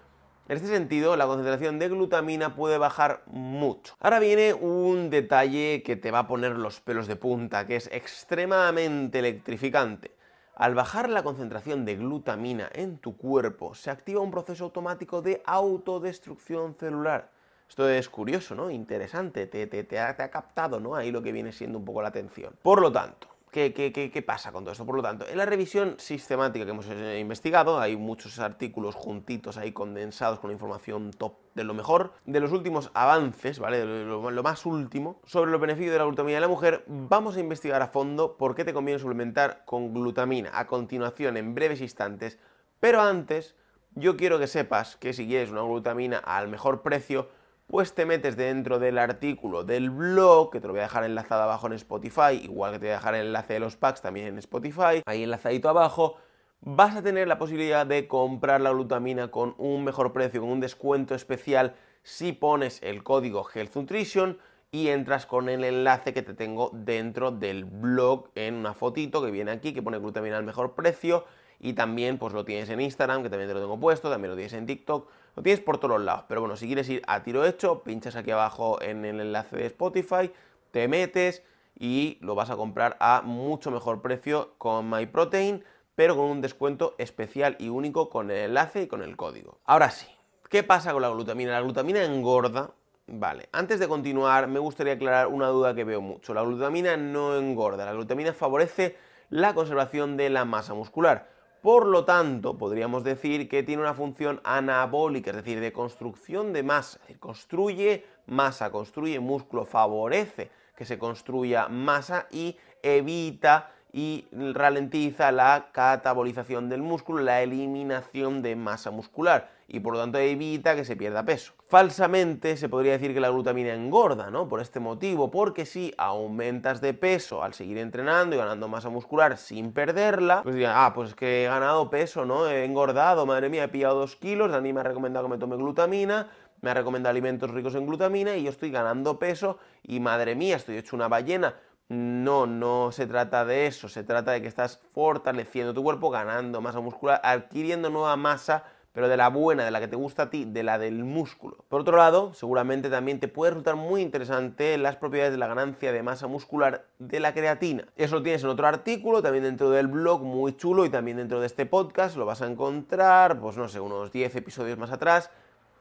en 0.47 0.57
este 0.57 0.69
sentido, 0.69 1.17
la 1.17 1.27
concentración 1.27 1.79
de 1.79 1.89
glutamina 1.89 2.55
puede 2.55 2.77
bajar 2.77 3.23
mucho. 3.27 3.95
Ahora 3.99 4.19
viene 4.19 4.53
un 4.53 5.09
detalle 5.09 5.83
que 5.83 5.97
te 5.97 6.11
va 6.11 6.21
a 6.21 6.27
poner 6.27 6.53
los 6.53 6.81
pelos 6.81 7.07
de 7.07 7.17
punta, 7.17 7.67
que 7.67 7.77
es 7.77 7.89
extremadamente 7.91 9.21
electrificante. 9.21 10.11
Al 10.55 10.75
bajar 10.75 11.09
la 11.09 11.23
concentración 11.23 11.87
de 11.87 11.97
glutamina 11.97 12.69
en 12.75 12.99
tu 12.99 13.17
cuerpo, 13.17 13.75
se 13.75 13.91
activa 13.91 14.21
un 14.21 14.31
proceso 14.31 14.65
automático 14.65 15.23
de 15.23 15.43
autodestrucción 15.47 16.75
celular. 16.75 17.31
Esto 17.67 17.89
es 17.89 18.11
curioso, 18.11 18.55
¿no? 18.55 18.71
Interesante, 18.71 19.47
te, 19.47 19.99
ha, 19.99 20.11
ha 20.11 20.31
captado, 20.31 20.79
¿no? 20.79 20.95
Ahí 20.95 21.11
lo 21.11 21.23
que 21.23 21.33
viene 21.33 21.53
siendo 21.53 21.79
un 21.79 21.87
poco 21.87 22.03
la 22.03 22.09
atención. 22.09 22.55
Por 22.63 22.83
lo 22.83 22.93
tanto, 22.93 23.34
¿Qué, 23.55 24.25
pasa 24.27 24.51
con 24.51 24.65
todo 24.65 24.73
esto? 24.73 24.85
Por 24.85 24.97
lo 24.97 25.03
tanto, 25.03 25.29
en 25.29 25.39
la 25.39 25.47
revisión 25.47 25.95
sistemática 25.97 26.65
que 26.65 26.73
hemos 26.73 26.89
eh, 26.89 27.21
investigado, 27.21 27.79
hay 27.79 27.97
muchos 27.97 28.41
artículos 28.41 28.97
juntitos 28.97 29.59
ahí 29.59 29.71
condensados 29.71 30.41
con 30.41 30.51
información 30.51 31.13
top 31.13 31.35
de 31.55 31.63
lo 31.63 31.73
mejor, 31.73 32.15
de 32.27 32.41
los 32.41 32.51
últimos 32.51 32.91
avances, 32.95 33.61
¿vale? 33.61 33.79
De 33.79 34.05
lo, 34.05 34.29
lo, 34.29 34.43
más 34.43 34.67
último, 34.67 35.21
sobre 35.25 35.53
los 35.53 35.61
beneficios 35.61 35.93
de 35.93 35.99
la 36.01 36.05
glutamina 36.05 36.39
en 36.39 36.41
la 36.41 36.49
mujer, 36.49 36.83
vamos 36.89 37.37
a 37.37 37.41
investigar 37.41 37.81
a 37.81 37.87
fondo 37.87 38.37
por 38.37 38.57
qué 38.57 38.65
te 38.65 38.75
conviene 38.75 38.99
suplementar 38.99 39.63
con 39.65 39.95
glutamina 39.95 40.51
a 40.53 40.67
continuación 40.67 41.37
en 41.37 41.55
breves 41.55 41.81
instantes, 41.81 42.41
pero 42.81 43.03
antes 43.03 43.55
yo 43.95 44.17
quiero 44.17 44.41
que 44.41 44.49
sepas 44.49 44.97
que 44.97 45.13
si 45.13 45.29
quieres 45.29 45.53
una 45.53 45.63
glutamina 45.63 46.19
al 46.19 46.49
mejor 46.49 46.83
precio, 46.83 47.29
pues 47.67 47.95
te 47.95 48.07
metes 48.07 48.37
dentro 48.37 48.79
del 48.79 48.99
artículo 48.99 49.65
del 49.65 49.91
blog, 49.91 50.51
que 50.51 50.61
te 50.61 50.67
lo 50.67 50.73
voy 50.73 50.81
a 50.81 50.85
dejar 50.85 51.05
enlazado 51.05 51.43
abajo 51.43 51.67
en 51.67 51.73
Spotify, 51.75 52.41
igual 52.43 52.73
que 52.73 52.79
te 52.79 52.87
voy 52.87 52.93
a 52.93 52.97
dejar 52.97 53.15
el 53.15 53.27
enlace 53.27 53.55
de 53.55 53.61
los 53.61 53.77
packs 53.77 54.03
también 54.03 54.27
en 54.27 54.39
Spotify, 54.39 55.03
ahí 55.07 55.23
enlazadito 55.23 55.69
abajo, 55.69 56.17
vas 56.61 56.97
a 56.97 57.03
tener 57.03 57.29
la 57.29 57.39
posibilidad 57.39 57.87
de 57.87 58.07
comprar 58.07 58.61
la 58.61 58.71
glutamina 58.71 59.31
con 59.31 59.55
un 59.59 59.85
mejor 59.85 60.13
precio, 60.13 60.41
con 60.41 60.51
un 60.51 60.61
descuento 60.61 61.15
especial 61.15 61.75
si 62.03 62.33
pones 62.33 62.83
el 62.83 63.03
código 63.03 63.47
Health 63.53 63.75
Nutrition 63.77 64.39
y 64.71 64.89
entras 64.89 65.25
con 65.25 65.49
el 65.49 65.65
enlace 65.65 66.13
que 66.13 66.23
te 66.23 66.35
tengo 66.35 66.71
dentro 66.73 67.31
del 67.31 67.65
blog 67.65 68.31
en 68.35 68.55
una 68.55 68.75
fotito 68.75 69.25
que 69.25 69.31
viene 69.31 69.53
aquí, 69.53 69.73
que 69.73 69.83
pone 69.83 69.99
glutamina 69.99 70.37
al 70.37 70.45
mejor 70.45 70.75
precio 70.75 71.25
y 71.61 71.73
también 71.73 72.19
pues 72.19 72.33
lo 72.33 72.45
tienes 72.45 72.69
en 72.71 72.81
Instagram, 72.81 73.23
que 73.23 73.31
también 73.31 73.49
te 73.49 73.55
lo 73.55 73.61
tengo 73.61 73.79
puesto, 73.79 74.11
también 74.11 74.31
lo 74.31 74.37
tienes 74.37 74.53
en 74.53 74.67
TikTok, 74.67 75.09
lo 75.37 75.43
tienes 75.43 75.61
por 75.61 75.79
todos 75.79 76.01
lados. 76.01 76.25
Pero 76.29 76.41
bueno, 76.41 76.57
si 76.57 76.67
quieres 76.67 76.89
ir 76.89 77.03
a 77.07 77.23
tiro 77.23 77.45
hecho, 77.45 77.83
pinchas 77.83 78.17
aquí 78.17 78.31
abajo 78.31 78.81
en 78.83 79.05
el 79.05 79.21
enlace 79.21 79.57
de 79.57 79.67
Spotify, 79.67 80.31
te 80.71 80.89
metes 80.89 81.43
y 81.79 82.19
lo 82.21 82.35
vas 82.35 82.51
a 82.51 82.57
comprar 82.57 82.97
a 83.01 83.23
mucho 83.23 83.71
mejor 83.71 84.03
precio 84.03 84.55
con 84.59 84.89
MyProtein, 84.91 85.65
pero 85.95 86.17
con 86.17 86.27
un 86.27 86.41
descuento 86.41 86.95
especial 86.99 87.57
y 87.59 87.69
único 87.69 88.11
con 88.11 88.31
el 88.31 88.39
enlace 88.39 88.83
y 88.83 88.87
con 88.87 89.03
el 89.03 89.17
código. 89.17 89.59
Ahora 89.65 89.91
sí, 89.91 90.07
¿qué 90.49 90.63
pasa 90.63 90.93
con 90.93 91.03
la 91.03 91.09
glutamina? 91.09 91.53
La 91.53 91.61
glutamina 91.61 92.05
engorda. 92.05 92.73
Vale, 93.07 93.51
antes 93.53 93.79
de 93.81 93.87
continuar 93.87 94.49
me 94.49 94.59
gustaría 94.59 94.95
aclarar 94.95 95.27
una 95.27 95.49
duda 95.49 95.75
que 95.75 95.85
veo 95.85 96.01
mucho. 96.01 96.33
La 96.33 96.43
glutamina 96.43 96.97
no 96.97 97.37
engorda, 97.37 97.85
la 97.85 97.93
glutamina 97.93 98.33
favorece 98.33 98.97
la 99.29 99.55
conservación 99.55 100.17
de 100.17 100.31
la 100.31 100.45
masa 100.45 100.75
muscular. 100.75 101.34
Por 101.65 101.87
lo 101.87 102.05
tanto, 102.05 102.59
podríamos 102.59 103.05
decir 103.05 103.49
que 103.49 103.63
tiene 103.63 103.81
una 103.81 103.95
función 103.95 104.39
anabólica, 104.45 105.31
es 105.31 105.37
decir, 105.37 105.61
de 105.61 105.73
construcción 105.73 106.53
de 106.53 106.63
masa. 106.63 106.99
Es 106.99 107.01
decir, 107.05 107.19
construye 107.19 108.05
masa, 108.27 108.71
construye 108.71 109.19
músculo, 109.19 109.65
favorece 109.65 110.51
que 110.77 110.85
se 110.85 110.99
construya 110.99 111.69
masa 111.69 112.27
y 112.31 112.59
evita 112.83 113.73
y 113.97 114.27
ralentiza 114.33 115.31
la 115.31 115.69
catabolización 115.71 116.69
del 116.69 116.83
músculo, 116.83 117.23
la 117.23 117.43
eliminación 117.43 118.43
de 118.43 118.57
masa 118.57 118.91
muscular 118.91 119.51
y 119.69 119.79
por 119.79 119.95
lo 119.95 120.01
tanto 120.01 120.19
evita 120.19 120.75
que 120.75 120.85
se 120.85 120.97
pierda 120.97 121.25
peso. 121.25 121.53
Falsamente 121.69 122.57
se 122.57 122.69
podría 122.69 122.93
decir 122.93 123.15
que 123.15 123.21
la 123.21 123.31
glutamina 123.31 123.73
engorda, 123.73 124.33
¿no? 124.33 124.49
Por 124.49 124.61
este 124.61 124.81
motivo, 124.81 125.31
porque 125.31 125.65
si 125.65 125.95
aumentas 125.97 126.81
de 126.81 126.93
peso 126.93 127.45
al 127.45 127.55
seguir 127.55 127.79
entrenando 127.79 128.35
y 128.35 128.39
ganando 128.41 128.67
masa 128.67 128.89
muscular 128.89 129.37
sin 129.37 129.73
perderla, 129.73 130.43
pues 130.43 130.57
dirán, 130.57 130.75
ah, 130.77 130.93
pues 130.93 131.15
que 131.15 131.45
he 131.45 131.47
ganado 131.47 131.89
peso, 131.89 132.25
¿no? 132.25 132.49
He 132.49 132.65
engordado, 132.65 133.27
madre 133.27 133.49
mía, 133.49 133.63
he 133.63 133.69
pillado 133.69 134.01
dos 134.01 134.17
kilos, 134.17 134.51
Dani 134.51 134.73
me 134.73 134.81
ha 134.81 134.85
recomendado 134.85 135.27
que 135.27 135.31
me 135.31 135.39
tome 135.39 135.55
glutamina, 135.55 136.31
me 136.61 136.71
ha 136.71 136.75
recomendado 136.75 137.11
alimentos 137.11 137.49
ricos 137.49 137.77
en 137.77 137.87
glutamina 137.87 138.37
y 138.37 138.43
yo 138.43 138.51
estoy 138.51 138.73
ganando 138.73 139.21
peso 139.21 139.59
y 139.85 140.01
madre 140.01 140.35
mía, 140.35 140.57
estoy 140.57 140.79
hecho 140.79 140.97
una 140.97 141.07
ballena. 141.07 141.55
No, 141.89 142.47
no 142.47 142.93
se 142.93 143.07
trata 143.07 143.45
de 143.45 143.67
eso, 143.67 143.89
se 143.89 144.05
trata 144.05 144.33
de 144.33 144.41
que 144.41 144.49
estás 144.49 144.81
fortaleciendo 144.93 145.75
tu 145.75 145.83
cuerpo, 145.83 146.11
ganando 146.11 146.61
masa 146.61 146.81
muscular, 146.81 147.21
adquiriendo 147.23 147.91
nueva 147.91 148.17
masa 148.17 148.65
pero 148.95 149.09
de 149.09 149.17
la 149.17 149.29
buena, 149.29 149.65
de 149.65 149.73
la 149.73 149.81
que 149.81 149.89
te 149.89 149.97
gusta 149.97 150.23
a 150.23 150.31
ti, 150.31 150.45
de 150.45 150.63
la 150.63 150.79
del 150.79 151.03
músculo. 151.03 151.65
Por 151.69 151.81
otro 151.81 151.97
lado, 151.97 152.33
seguramente 152.33 152.89
también 152.89 153.19
te 153.19 153.27
puede 153.27 153.51
resultar 153.51 153.75
muy 153.75 154.03
interesante 154.03 154.79
las 154.79 154.95
propiedades 154.95 155.33
de 155.33 155.39
la 155.39 155.49
ganancia 155.49 155.91
de 155.91 156.01
masa 156.05 156.29
muscular 156.29 156.87
de 157.01 157.19
la 157.19 157.35
creatina. 157.35 157.89
Eso 157.97 158.15
lo 158.15 158.23
tienes 158.23 158.45
en 158.45 158.51
otro 158.51 158.69
artículo, 158.69 159.21
también 159.21 159.43
dentro 159.43 159.71
del 159.71 159.89
blog, 159.89 160.23
muy 160.23 160.57
chulo, 160.57 160.87
y 160.87 160.91
también 160.91 161.17
dentro 161.17 161.41
de 161.41 161.47
este 161.47 161.67
podcast 161.67 162.17
lo 162.17 162.25
vas 162.25 162.41
a 162.41 162.47
encontrar, 162.47 163.41
pues 163.41 163.57
no 163.57 163.67
sé, 163.67 163.81
unos 163.81 164.13
10 164.13 164.37
episodios 164.37 164.79
más 164.79 164.93
atrás. 164.93 165.29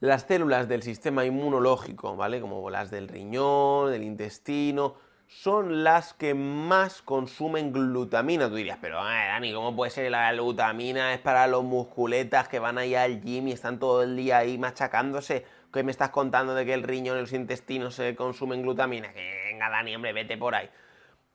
las 0.00 0.22
células 0.22 0.68
del 0.68 0.82
sistema 0.82 1.24
inmunológico, 1.24 2.16
¿vale? 2.16 2.40
Como 2.40 2.70
las 2.70 2.90
del 2.90 3.08
riñón, 3.08 3.90
del 3.90 4.04
intestino, 4.04 4.94
son 5.26 5.84
las 5.84 6.14
que 6.14 6.34
más 6.34 7.02
consumen 7.02 7.72
glutamina. 7.72 8.48
Tú 8.48 8.54
dirías, 8.54 8.78
pero 8.80 8.98
eh, 9.00 9.26
Dani, 9.26 9.52
¿cómo 9.52 9.74
puede 9.74 9.90
ser 9.90 10.10
la 10.10 10.32
glutamina? 10.32 11.12
Es 11.12 11.20
para 11.20 11.46
los 11.46 11.64
musculetas 11.64 12.48
que 12.48 12.58
van 12.58 12.78
ahí 12.78 12.94
al 12.94 13.20
gym 13.20 13.48
y 13.48 13.52
están 13.52 13.78
todo 13.78 14.02
el 14.02 14.16
día 14.16 14.38
ahí 14.38 14.56
machacándose. 14.56 15.44
¿Qué 15.72 15.82
me 15.82 15.90
estás 15.90 16.10
contando 16.10 16.54
de 16.54 16.64
que 16.64 16.72
el 16.72 16.82
riñón 16.82 17.18
y 17.18 17.20
los 17.20 17.32
intestinos 17.32 17.94
se 17.94 18.14
consumen 18.14 18.62
glutamina? 18.62 19.12
Que 19.12 19.50
venga, 19.50 19.68
Dani, 19.68 19.94
hombre, 19.96 20.12
vete 20.12 20.38
por 20.38 20.54
ahí. 20.54 20.70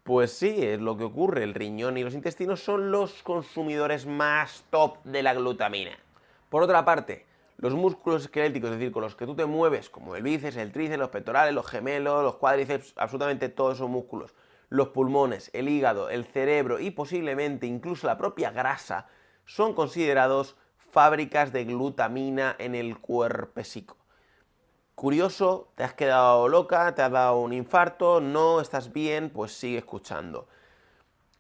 Pues 0.02 0.32
sí, 0.34 0.56
es 0.60 0.80
lo 0.80 0.98
que 0.98 1.04
ocurre. 1.04 1.44
El 1.44 1.54
riñón 1.54 1.98
y 1.98 2.04
los 2.04 2.16
intestinos 2.16 2.62
son 2.62 2.92
los 2.92 3.22
consumidores 3.24 4.06
más 4.06 4.66
top 4.70 5.04
de 5.04 5.22
la 5.22 5.34
glutamina. 5.34 5.92
Por 6.50 6.64
otra 6.64 6.84
parte, 6.84 7.26
los 7.58 7.74
músculos 7.74 8.24
esqueléticos, 8.24 8.72
es 8.72 8.78
decir, 8.78 8.92
con 8.92 9.04
los 9.04 9.16
que 9.16 9.26
tú 9.26 9.36
te 9.36 9.46
mueves, 9.46 9.90
como 9.90 10.16
el 10.16 10.24
bíceps, 10.24 10.58
el 10.58 10.72
tríceps, 10.72 11.00
los 11.00 11.10
pectorales, 11.10 11.54
los 11.54 11.68
gemelos, 11.68 12.24
los 12.24 12.36
cuádriceps, 12.36 12.94
absolutamente 12.98 13.50
todos 13.50 13.76
esos 13.76 13.90
músculos, 13.90 14.34
los 14.70 14.90
pulmones, 14.90 15.50
el 15.54 15.70
hígado, 15.70 16.10
el 16.10 16.26
cerebro 16.26 16.80
y 16.80 16.92
posiblemente 16.92 17.68
incluso 17.68 18.08
la 18.08 18.18
propia 18.18 18.52
grasa, 18.52 19.08
son 19.46 19.74
considerados 19.74 20.56
fábricas 20.92 21.52
de 21.52 21.66
glutamina 21.66 22.56
en 22.60 22.76
el 22.76 23.00
cuerpesico. 23.00 23.98
Curioso, 24.96 25.72
te 25.76 25.84
has 25.84 25.94
quedado 25.94 26.48
loca, 26.48 26.94
te 26.94 27.02
has 27.02 27.12
dado 27.12 27.40
un 27.40 27.52
infarto, 27.52 28.22
no 28.22 28.62
estás 28.62 28.94
bien, 28.94 29.32
pues 29.32 29.52
sigue 29.52 29.80
escuchando. 29.80 30.48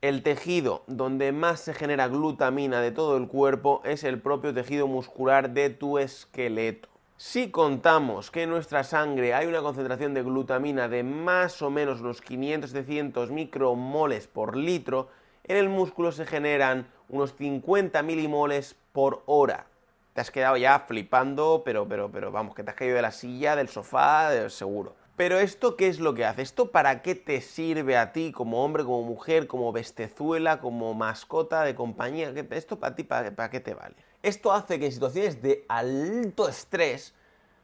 El 0.03 0.21
tejido 0.21 0.83
donde 0.87 1.31
más 1.31 1.61
se 1.61 1.73
genera 1.73 2.09
glutamina 2.09 2.81
de 2.81 2.91
todo 2.91 3.15
el 3.15 3.29
cuerpo 3.29 3.81
es 3.85 4.03
el 4.03 4.19
propio 4.19 4.53
tejido 4.53 4.85
muscular 4.85 5.51
de 5.51 5.69
tu 5.69 5.97
esqueleto. 5.97 6.89
Si 7.15 7.51
contamos 7.51 8.29
que 8.29 8.43
en 8.43 8.49
nuestra 8.49 8.83
sangre 8.83 9.33
hay 9.33 9.47
una 9.47 9.61
concentración 9.61 10.13
de 10.13 10.21
glutamina 10.21 10.89
de 10.89 11.03
más 11.03 11.61
o 11.61 11.69
menos 11.69 12.01
unos 12.01 12.21
500-700 12.21 13.29
micromoles 13.29 14.27
por 14.27 14.57
litro, 14.57 15.07
en 15.45 15.55
el 15.55 15.69
músculo 15.69 16.11
se 16.11 16.25
generan 16.25 16.85
unos 17.07 17.33
50 17.35 18.03
milimoles 18.03 18.75
por 18.91 19.23
hora. 19.25 19.67
Te 20.11 20.19
has 20.19 20.31
quedado 20.31 20.57
ya 20.57 20.79
flipando, 20.79 21.61
pero, 21.63 21.87
pero, 21.87 22.11
pero 22.11 22.29
vamos, 22.29 22.55
que 22.55 22.63
te 22.65 22.71
has 22.71 22.75
caído 22.75 22.97
de 22.97 23.03
la 23.03 23.11
silla, 23.11 23.55
del 23.55 23.69
sofá, 23.69 24.49
seguro. 24.49 24.95
Pero 25.15 25.37
esto, 25.37 25.77
¿qué 25.77 25.89
es 25.89 25.99
lo 25.99 26.15
que 26.15 26.25
hace? 26.25 26.41
¿Esto 26.41 26.71
para 26.71 27.03
qué 27.03 27.13
te 27.13 27.39
sirve 27.39 27.97
a 27.97 28.11
ti 28.13 28.31
como 28.31 28.65
hombre, 28.65 28.83
como 28.83 29.03
mujer, 29.03 29.45
como 29.45 29.71
bestezuela, 29.71 30.59
como 30.59 30.95
mascota 30.95 31.63
de 31.63 31.75
compañía? 31.75 32.33
¿Esto 32.49 32.79
para 32.79 32.95
ti, 32.95 33.03
para, 33.03 33.49
qué 33.51 33.59
te 33.59 33.75
vale? 33.75 33.95
Esto 34.23 34.51
hace 34.51 34.79
que 34.79 34.87
en 34.87 34.91
situaciones 34.91 35.39
de 35.43 35.65
alto 35.69 36.49
estrés 36.49 37.13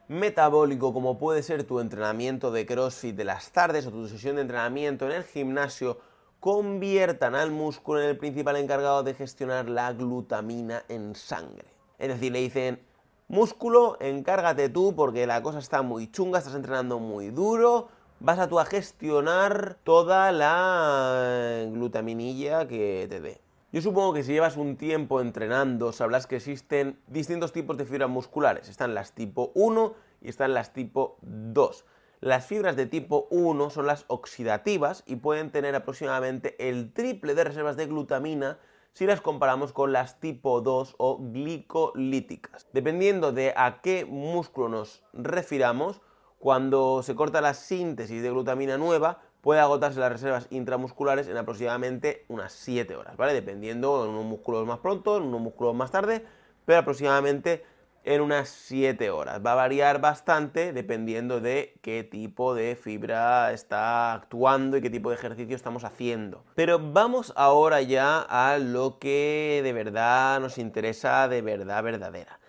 metabólico, 0.08 0.94
como 0.94 1.18
puede 1.18 1.42
ser 1.42 1.64
tu 1.64 1.80
entrenamiento 1.80 2.52
de 2.52 2.68
CrossFit 2.68 3.16
de 3.16 3.24
las 3.24 3.52
tardes 3.52 3.88
o 3.88 3.92
tu 3.92 4.08
sesión 4.08 4.36
de 4.36 4.44
entrenamiento 4.44 5.08
en 5.08 5.14
el 5.14 5.24
gimnasio, 5.24 6.00
conviertan 6.40 7.34
al 7.34 7.50
músculo 7.50 8.02
en 8.02 8.10
el 8.10 8.18
principal 8.18 8.58
encargado 8.58 9.02
de 9.02 9.16
gestionar 9.16 9.68
la 9.70 9.92
glutamina 9.94 10.84
en 10.88 11.16
sangre. 11.16 11.66
Es 11.98 12.10
decir, 12.10 12.32
le 12.32 12.40
dicen, 12.42 12.89
Músculo, 13.32 13.96
encárgate 14.00 14.70
tú 14.70 14.96
porque 14.96 15.28
la 15.28 15.44
cosa 15.44 15.60
está 15.60 15.84
muy 15.84 16.12
chunga, 16.12 16.40
estás 16.40 16.56
entrenando 16.56 16.98
muy 16.98 17.30
duro, 17.30 17.88
vas 18.20 18.40
a 18.40 18.50
tú 18.50 18.60
a 18.60 18.66
gestionar 18.66 19.78
toda 19.84 20.32
la 20.32 21.64
glutaminilla 21.70 22.68
que 22.68 23.06
te 23.08 23.22
dé. 23.22 23.40
Yo 23.72 23.84
supongo 23.84 24.14
que 24.14 24.24
si 24.24 24.32
llevas 24.32 24.58
un 24.58 24.78
tiempo 24.78 25.22
entrenando, 25.22 25.92
sabrás 25.92 26.26
que 26.26 26.38
existen 26.38 27.00
distintos 27.06 27.54
tipos 27.54 27.78
de 27.78 27.86
fibras 27.86 28.10
musculares. 28.10 28.68
Están 28.68 28.96
las 28.96 29.12
tipo 29.14 29.52
1 29.54 29.94
y 30.24 30.30
están 30.30 30.56
las 30.56 30.74
tipo 30.74 31.20
2. 31.22 31.86
Las 32.22 32.48
fibras 32.48 32.76
de 32.76 32.88
tipo 32.88 33.28
1 33.30 33.70
son 33.70 33.86
las 33.86 34.06
oxidativas 34.08 35.04
y 35.06 35.18
pueden 35.18 35.52
tener 35.52 35.76
aproximadamente 35.76 36.56
el 36.68 36.92
triple 36.94 37.36
de 37.36 37.44
reservas 37.44 37.78
de 37.78 37.86
glutamina 37.86 38.58
si 39.00 39.06
las 39.06 39.22
comparamos 39.22 39.72
con 39.72 39.94
las 39.94 40.20
tipo 40.20 40.60
2 40.60 40.96
o 40.98 41.20
glicolíticas. 41.22 42.68
Dependiendo 42.74 43.32
de 43.32 43.54
a 43.56 43.80
qué 43.82 44.04
músculo 44.04 44.68
nos 44.68 45.06
refiramos, 45.14 46.02
cuando 46.38 47.02
se 47.02 47.16
corta 47.16 47.40
la 47.40 47.54
síntesis 47.54 48.22
de 48.22 48.30
glutamina 48.30 48.78
nueva, 48.78 49.22
puede 49.40 49.62
agotarse 49.62 50.02
las 50.02 50.12
reservas 50.12 50.48
intramusculares 50.50 51.30
en 51.30 51.38
aproximadamente 51.38 52.26
unas 52.28 52.52
7 52.52 52.94
horas, 52.98 53.16
¿vale? 53.16 53.34
Dependiendo 53.34 54.04
en 54.04 54.10
unos 54.10 54.26
músculos 54.26 54.68
más 54.68 54.80
pronto, 54.80 55.16
en 55.16 55.24
unos 55.24 55.40
músculos 55.40 55.74
más 55.74 55.92
tarde, 55.92 56.26
pero 56.66 56.80
aproximadamente 56.80 57.64
en 58.10 58.22
unas 58.22 58.50
7 58.50 59.12
horas. 59.12 59.40
Va 59.46 59.52
a 59.52 59.56
variar 59.56 60.02
bastante 60.02 60.74
dependiendo 60.74 61.42
de 61.42 61.76
qué 61.84 62.04
tipo 62.04 62.56
de 62.56 62.76
fibra 62.76 63.54
está 63.54 64.14
actuando 64.14 64.78
y 64.78 64.82
qué 64.82 64.90
tipo 64.90 65.12
de 65.12 65.16
ejercicio 65.16 65.56
estamos 65.56 65.84
haciendo. 65.84 66.44
Pero 66.56 66.80
vamos 66.80 67.32
ahora 67.36 67.84
ya 67.84 68.20
a 68.22 68.58
lo 68.58 68.98
que 68.98 69.62
de 69.64 69.74
verdad 69.74 70.40
nos 70.40 70.58
interesa, 70.58 71.28
de 71.28 71.44
verdad 71.44 71.84
verdadera. 71.84 72.40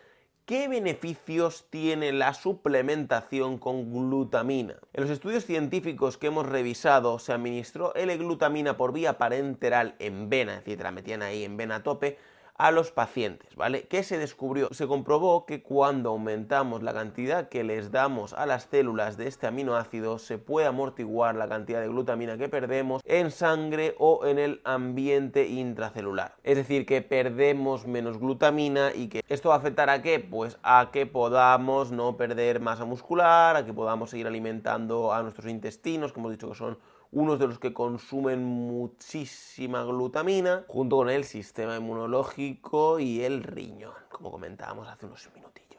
¿Qué 0.46 0.66
beneficios 0.66 1.66
tiene 1.68 2.10
la 2.12 2.32
suplementación 2.32 3.58
con 3.58 3.92
glutamina? 3.92 4.76
En 4.94 5.02
los 5.02 5.10
estudios 5.10 5.44
científicos 5.44 6.16
que 6.16 6.28
hemos 6.28 6.48
revisado 6.48 7.18
se 7.18 7.34
administró 7.34 7.94
L-glutamina 7.94 8.78
por 8.78 8.94
vía 8.94 9.18
parenteral 9.18 9.94
en 9.98 10.30
vena, 10.30 10.54
es 10.54 10.60
decir, 10.60 10.78
te 10.78 10.84
la 10.84 10.90
metían 10.90 11.20
ahí 11.20 11.44
en 11.44 11.58
vena 11.58 11.76
a 11.76 11.82
tope, 11.82 12.18
a 12.60 12.70
los 12.72 12.92
pacientes, 12.92 13.56
¿vale? 13.56 13.84
¿Qué 13.84 14.02
se 14.02 14.18
descubrió? 14.18 14.68
Se 14.72 14.86
comprobó 14.86 15.46
que 15.46 15.62
cuando 15.62 16.10
aumentamos 16.10 16.82
la 16.82 16.92
cantidad 16.92 17.48
que 17.48 17.64
les 17.64 17.90
damos 17.90 18.34
a 18.34 18.44
las 18.44 18.64
células 18.64 19.16
de 19.16 19.28
este 19.28 19.46
aminoácido, 19.46 20.18
se 20.18 20.36
puede 20.36 20.66
amortiguar 20.66 21.36
la 21.36 21.48
cantidad 21.48 21.80
de 21.80 21.88
glutamina 21.88 22.36
que 22.36 22.50
perdemos 22.50 23.00
en 23.06 23.30
sangre 23.30 23.94
o 23.98 24.26
en 24.26 24.38
el 24.38 24.60
ambiente 24.64 25.48
intracelular. 25.48 26.34
Es 26.44 26.56
decir, 26.56 26.84
que 26.84 27.00
perdemos 27.00 27.86
menos 27.86 28.18
glutamina 28.18 28.92
y 28.94 29.08
que 29.08 29.22
esto 29.26 29.48
va 29.48 29.54
a 29.54 29.58
afectar 29.58 29.88
a 29.88 30.02
qué? 30.02 30.20
Pues 30.20 30.58
a 30.62 30.90
que 30.92 31.06
podamos 31.06 31.92
no 31.92 32.18
perder 32.18 32.60
masa 32.60 32.84
muscular, 32.84 33.56
a 33.56 33.64
que 33.64 33.72
podamos 33.72 34.10
seguir 34.10 34.26
alimentando 34.26 35.14
a 35.14 35.22
nuestros 35.22 35.50
intestinos, 35.50 36.12
que 36.12 36.20
hemos 36.20 36.32
dicho 36.32 36.50
que 36.50 36.56
son 36.56 36.76
unos 37.12 37.38
de 37.38 37.48
los 37.48 37.58
que 37.58 37.72
consumen 37.72 38.44
muchísima 38.44 39.82
glutamina, 39.84 40.64
junto 40.68 40.96
con 40.96 41.10
el 41.10 41.24
sistema 41.24 41.76
inmunológico 41.76 43.00
y 43.00 43.22
el 43.22 43.42
riñón, 43.42 43.94
como 44.10 44.30
comentábamos 44.30 44.88
hace 44.88 45.06
unos 45.06 45.28
minutillos. 45.34 45.69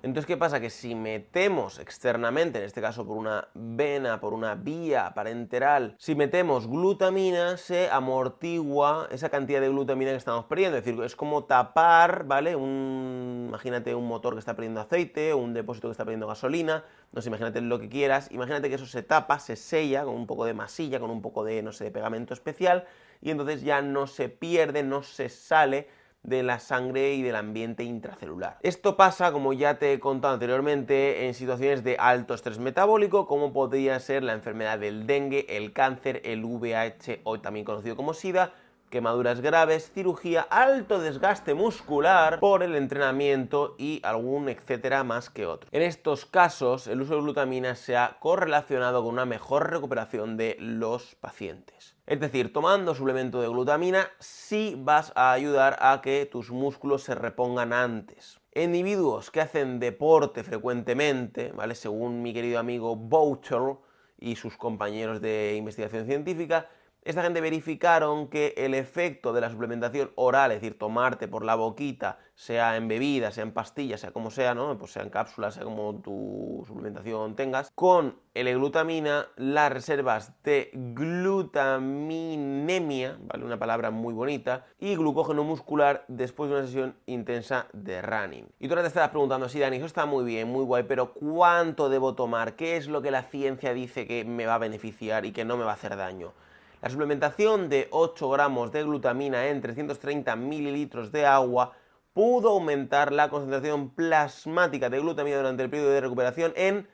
Entonces, 0.00 0.26
¿qué 0.26 0.36
pasa? 0.36 0.60
Que 0.60 0.70
si 0.70 0.94
metemos 0.94 1.80
externamente, 1.80 2.60
en 2.60 2.64
este 2.66 2.80
caso 2.80 3.04
por 3.04 3.16
una 3.16 3.48
vena, 3.54 4.20
por 4.20 4.32
una 4.32 4.54
vía 4.54 5.12
parenteral, 5.12 5.96
si 5.98 6.14
metemos 6.14 6.68
glutamina, 6.68 7.56
se 7.56 7.90
amortigua 7.90 9.08
esa 9.10 9.28
cantidad 9.28 9.60
de 9.60 9.68
glutamina 9.68 10.12
que 10.12 10.16
estamos 10.16 10.44
perdiendo. 10.44 10.78
Es 10.78 10.84
decir, 10.84 11.02
es 11.02 11.16
como 11.16 11.44
tapar, 11.44 12.26
¿vale? 12.26 12.54
Un, 12.54 13.46
imagínate 13.48 13.92
un 13.96 14.06
motor 14.06 14.34
que 14.34 14.38
está 14.38 14.54
perdiendo 14.54 14.80
aceite, 14.80 15.34
un 15.34 15.52
depósito 15.52 15.88
que 15.88 15.92
está 15.92 16.04
perdiendo 16.04 16.28
gasolina, 16.28 16.84
no 17.10 17.20
sé, 17.20 17.28
imagínate 17.28 17.60
lo 17.60 17.80
que 17.80 17.88
quieras, 17.88 18.30
imagínate 18.30 18.68
que 18.68 18.76
eso 18.76 18.86
se 18.86 19.02
tapa, 19.02 19.40
se 19.40 19.56
sella 19.56 20.04
con 20.04 20.14
un 20.14 20.28
poco 20.28 20.44
de 20.44 20.54
masilla, 20.54 21.00
con 21.00 21.10
un 21.10 21.22
poco 21.22 21.42
de, 21.42 21.60
no 21.60 21.72
sé, 21.72 21.84
de 21.84 21.90
pegamento 21.90 22.34
especial, 22.34 22.86
y 23.20 23.30
entonces 23.30 23.62
ya 23.62 23.82
no 23.82 24.06
se 24.06 24.28
pierde, 24.28 24.84
no 24.84 25.02
se 25.02 25.28
sale 25.28 25.88
de 26.22 26.42
la 26.42 26.58
sangre 26.58 27.14
y 27.14 27.22
del 27.22 27.36
ambiente 27.36 27.84
intracelular. 27.84 28.58
Esto 28.62 28.96
pasa, 28.96 29.32
como 29.32 29.52
ya 29.52 29.78
te 29.78 29.92
he 29.92 30.00
contado 30.00 30.34
anteriormente, 30.34 31.26
en 31.26 31.34
situaciones 31.34 31.84
de 31.84 31.96
alto 31.98 32.34
estrés 32.34 32.58
metabólico, 32.58 33.26
como 33.26 33.52
podría 33.52 33.98
ser 34.00 34.22
la 34.22 34.32
enfermedad 34.32 34.78
del 34.78 35.06
dengue, 35.06 35.46
el 35.48 35.72
cáncer, 35.72 36.20
el 36.24 36.44
VIH, 36.44 37.22
hoy 37.24 37.38
también 37.38 37.64
conocido 37.64 37.96
como 37.96 38.14
SIDA, 38.14 38.52
quemaduras 38.90 39.40
graves, 39.40 39.90
cirugía, 39.92 40.42
alto 40.42 40.98
desgaste 40.98 41.54
muscular 41.54 42.40
por 42.40 42.62
el 42.62 42.74
entrenamiento 42.74 43.74
y 43.78 44.00
algún 44.02 44.48
etcétera 44.48 45.04
más 45.04 45.30
que 45.30 45.46
otro. 45.46 45.68
En 45.72 45.82
estos 45.82 46.24
casos, 46.24 46.86
el 46.86 47.02
uso 47.02 47.16
de 47.16 47.20
glutamina 47.20 47.74
se 47.74 47.96
ha 47.96 48.16
correlacionado 48.18 49.02
con 49.02 49.12
una 49.12 49.26
mejor 49.26 49.70
recuperación 49.70 50.36
de 50.36 50.56
los 50.58 51.14
pacientes. 51.16 51.97
Es 52.08 52.20
decir, 52.20 52.54
tomando 52.54 52.94
suplemento 52.94 53.42
de 53.42 53.48
glutamina 53.48 54.10
sí 54.18 54.74
vas 54.78 55.12
a 55.14 55.30
ayudar 55.30 55.76
a 55.78 56.00
que 56.00 56.24
tus 56.24 56.50
músculos 56.50 57.02
se 57.02 57.14
repongan 57.14 57.74
antes. 57.74 58.40
Individuos 58.54 59.30
que 59.30 59.42
hacen 59.42 59.78
deporte 59.78 60.42
frecuentemente, 60.42 61.52
¿vale? 61.52 61.74
Según 61.74 62.22
mi 62.22 62.32
querido 62.32 62.60
amigo 62.60 62.96
Boucher 62.96 63.76
y 64.18 64.36
sus 64.36 64.56
compañeros 64.56 65.20
de 65.20 65.56
investigación 65.58 66.06
científica, 66.06 66.70
esta 67.08 67.22
gente 67.22 67.40
verificaron 67.40 68.28
que 68.28 68.52
el 68.58 68.74
efecto 68.74 69.32
de 69.32 69.40
la 69.40 69.48
suplementación 69.48 70.10
oral, 70.14 70.52
es 70.52 70.60
decir, 70.60 70.76
tomarte 70.76 71.26
por 71.26 71.42
la 71.42 71.54
boquita, 71.54 72.18
sea 72.34 72.76
en 72.76 72.86
bebida, 72.86 73.30
sea 73.30 73.44
en 73.44 73.52
pastillas, 73.52 74.02
sea 74.02 74.10
como 74.10 74.30
sea, 74.30 74.54
¿no? 74.54 74.76
Pues 74.76 74.92
sea 74.92 75.04
en 75.04 75.08
cápsulas, 75.08 75.54
sea 75.54 75.64
como 75.64 76.02
tu 76.02 76.64
suplementación 76.66 77.34
tengas, 77.34 77.70
con 77.74 78.18
L-glutamina, 78.34 79.28
las 79.36 79.72
reservas 79.72 80.34
de 80.44 80.70
glutaminemia, 80.74 83.16
¿vale? 83.22 83.42
Una 83.42 83.58
palabra 83.58 83.90
muy 83.90 84.12
bonita, 84.12 84.66
y 84.78 84.94
glucógeno 84.94 85.44
muscular 85.44 86.04
después 86.08 86.50
de 86.50 86.56
una 86.56 86.66
sesión 86.66 86.94
intensa 87.06 87.68
de 87.72 88.02
running. 88.02 88.44
Y 88.58 88.68
tú 88.68 88.74
ahora 88.74 88.82
te 88.82 88.88
estarás 88.88 89.08
preguntando, 89.08 89.48
sí, 89.48 89.60
Dani, 89.60 89.78
eso 89.78 89.86
está 89.86 90.04
muy 90.04 90.26
bien, 90.26 90.48
muy 90.48 90.66
guay, 90.66 90.82
pero 90.82 91.14
¿cuánto 91.14 91.88
debo 91.88 92.14
tomar? 92.14 92.54
¿Qué 92.54 92.76
es 92.76 92.86
lo 92.86 93.00
que 93.00 93.10
la 93.10 93.22
ciencia 93.22 93.72
dice 93.72 94.06
que 94.06 94.26
me 94.26 94.44
va 94.44 94.56
a 94.56 94.58
beneficiar 94.58 95.24
y 95.24 95.32
que 95.32 95.46
no 95.46 95.56
me 95.56 95.64
va 95.64 95.70
a 95.70 95.74
hacer 95.74 95.96
daño? 95.96 96.34
La 96.80 96.90
suplementación 96.90 97.68
de 97.68 97.88
8 97.90 98.30
gramos 98.30 98.70
de 98.70 98.84
glutamina 98.84 99.48
en 99.48 99.60
330 99.60 100.36
mililitros 100.36 101.10
de 101.10 101.26
agua 101.26 101.72
pudo 102.12 102.50
aumentar 102.50 103.12
la 103.12 103.30
concentración 103.30 103.90
plasmática 103.90 104.88
de 104.88 105.00
glutamina 105.00 105.38
durante 105.38 105.64
el 105.64 105.70
periodo 105.70 105.90
de 105.90 106.00
recuperación 106.00 106.52
en, 106.54 106.86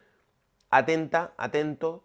atenta, 0.70 1.34
atento, 1.36 2.02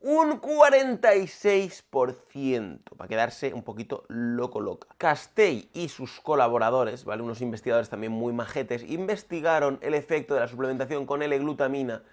un 0.00 0.40
46%, 0.40 2.78
para 2.96 3.08
quedarse 3.08 3.52
un 3.52 3.64
poquito 3.64 4.04
loco 4.06 4.60
loca. 4.60 4.86
Castell 4.96 5.68
y 5.72 5.88
sus 5.88 6.20
colaboradores, 6.20 7.04
¿vale? 7.04 7.22
unos 7.22 7.40
investigadores 7.40 7.88
también 7.88 8.12
muy 8.12 8.32
majetes, 8.32 8.88
investigaron 8.88 9.80
el 9.82 9.94
efecto 9.94 10.34
de 10.34 10.40
la 10.40 10.48
suplementación 10.48 11.06
con 11.06 11.22
L-glutamina 11.22 12.04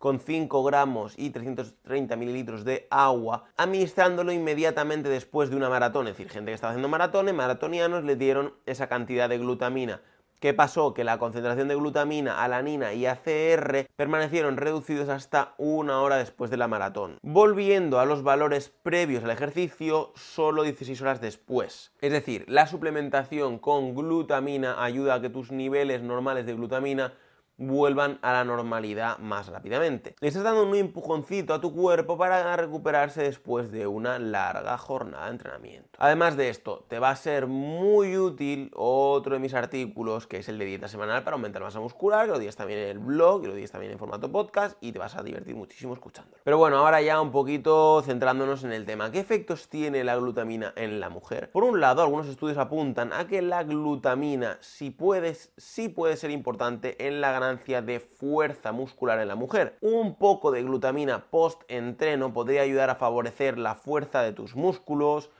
con 0.00 0.18
5 0.18 0.64
gramos 0.64 1.12
y 1.18 1.28
330 1.28 2.16
mililitros 2.16 2.64
de 2.64 2.86
agua, 2.88 3.44
administrándolo 3.58 4.32
inmediatamente 4.32 5.10
después 5.10 5.50
de 5.50 5.56
una 5.56 5.68
maratón. 5.68 6.06
Es 6.06 6.14
decir, 6.14 6.30
gente 6.32 6.50
que 6.50 6.54
estaba 6.54 6.70
haciendo 6.70 6.88
maratones, 6.88 7.34
maratonianos, 7.34 8.02
le 8.04 8.16
dieron 8.16 8.54
esa 8.64 8.88
cantidad 8.88 9.28
de 9.28 9.36
glutamina. 9.36 10.00
¿Qué 10.40 10.54
pasó? 10.54 10.94
Que 10.94 11.04
la 11.04 11.18
concentración 11.18 11.68
de 11.68 11.74
glutamina, 11.74 12.42
alanina 12.42 12.94
y 12.94 13.04
ACR 13.04 13.88
permanecieron 13.94 14.56
reducidos 14.56 15.10
hasta 15.10 15.52
una 15.58 16.00
hora 16.00 16.16
después 16.16 16.50
de 16.50 16.56
la 16.56 16.66
maratón, 16.66 17.18
volviendo 17.20 18.00
a 18.00 18.06
los 18.06 18.22
valores 18.22 18.72
previos 18.82 19.22
al 19.22 19.32
ejercicio 19.32 20.12
solo 20.16 20.62
16 20.62 21.02
horas 21.02 21.20
después. 21.20 21.92
Es 22.00 22.10
decir, 22.10 22.46
la 22.48 22.66
suplementación 22.66 23.58
con 23.58 23.94
glutamina 23.94 24.82
ayuda 24.82 25.16
a 25.16 25.20
que 25.20 25.28
tus 25.28 25.52
niveles 25.52 26.00
normales 26.00 26.46
de 26.46 26.54
glutamina 26.54 27.12
vuelvan 27.60 28.18
a 28.22 28.32
la 28.32 28.44
normalidad 28.44 29.18
más 29.18 29.48
rápidamente. 29.48 30.16
Le 30.20 30.28
estás 30.28 30.42
dando 30.42 30.64
un 30.64 30.74
empujoncito 30.74 31.52
a 31.52 31.60
tu 31.60 31.74
cuerpo 31.74 32.16
para 32.16 32.56
recuperarse 32.56 33.22
después 33.22 33.70
de 33.70 33.86
una 33.86 34.18
larga 34.18 34.78
jornada 34.78 35.26
de 35.26 35.32
entrenamiento. 35.32 35.90
Además 35.98 36.38
de 36.38 36.48
esto, 36.48 36.86
te 36.88 36.98
va 36.98 37.10
a 37.10 37.16
ser 37.16 37.46
muy 37.46 38.16
útil 38.16 38.70
otro 38.74 39.34
de 39.34 39.40
mis 39.40 39.52
artículos, 39.52 40.26
que 40.26 40.38
es 40.38 40.48
el 40.48 40.58
de 40.58 40.64
dieta 40.64 40.88
semanal 40.88 41.22
para 41.22 41.34
aumentar 41.34 41.62
masa 41.62 41.80
muscular, 41.80 42.24
que 42.24 42.32
lo 42.32 42.38
tienes 42.38 42.56
también 42.56 42.80
en 42.80 42.88
el 42.88 42.98
blog, 42.98 43.44
y 43.44 43.46
lo 43.48 43.52
tienes 43.52 43.70
también 43.70 43.92
en 43.92 43.98
formato 43.98 44.32
podcast, 44.32 44.78
y 44.80 44.92
te 44.92 44.98
vas 44.98 45.16
a 45.16 45.22
divertir 45.22 45.54
muchísimo 45.54 45.92
escuchándolo. 45.92 46.38
Pero 46.42 46.56
bueno, 46.56 46.78
ahora 46.78 47.02
ya 47.02 47.20
un 47.20 47.30
poquito 47.30 48.02
centrándonos 48.02 48.64
en 48.64 48.72
el 48.72 48.86
tema. 48.86 49.10
¿Qué 49.10 49.20
efectos 49.20 49.68
tiene 49.68 50.02
la 50.02 50.16
glutamina 50.16 50.72
en 50.76 50.98
la 50.98 51.10
mujer? 51.10 51.50
Por 51.50 51.64
un 51.64 51.78
lado, 51.78 52.00
algunos 52.00 52.26
estudios 52.26 52.56
apuntan 52.56 53.12
a 53.12 53.26
que 53.26 53.42
la 53.42 53.64
glutamina 53.64 54.56
sí, 54.62 54.90
puedes, 54.90 55.52
sí 55.58 55.90
puede 55.90 56.16
ser 56.16 56.30
importante 56.30 57.06
en 57.06 57.20
la 57.20 57.32
de 57.58 58.00
fuerza 58.00 58.72
muscular 58.72 59.18
en 59.20 59.28
la 59.28 59.34
mujer. 59.34 59.76
Un 59.80 60.14
poco 60.16 60.50
de 60.50 60.62
glutamina 60.62 61.26
post-entreno 61.30 62.32
podría 62.32 62.62
ayudar 62.62 62.90
a 62.90 62.94
favorecer 62.94 63.58
la 63.58 63.74
fuerza 63.74 64.22
de 64.22 64.32
tus 64.32 64.56
músculos, 64.56 65.30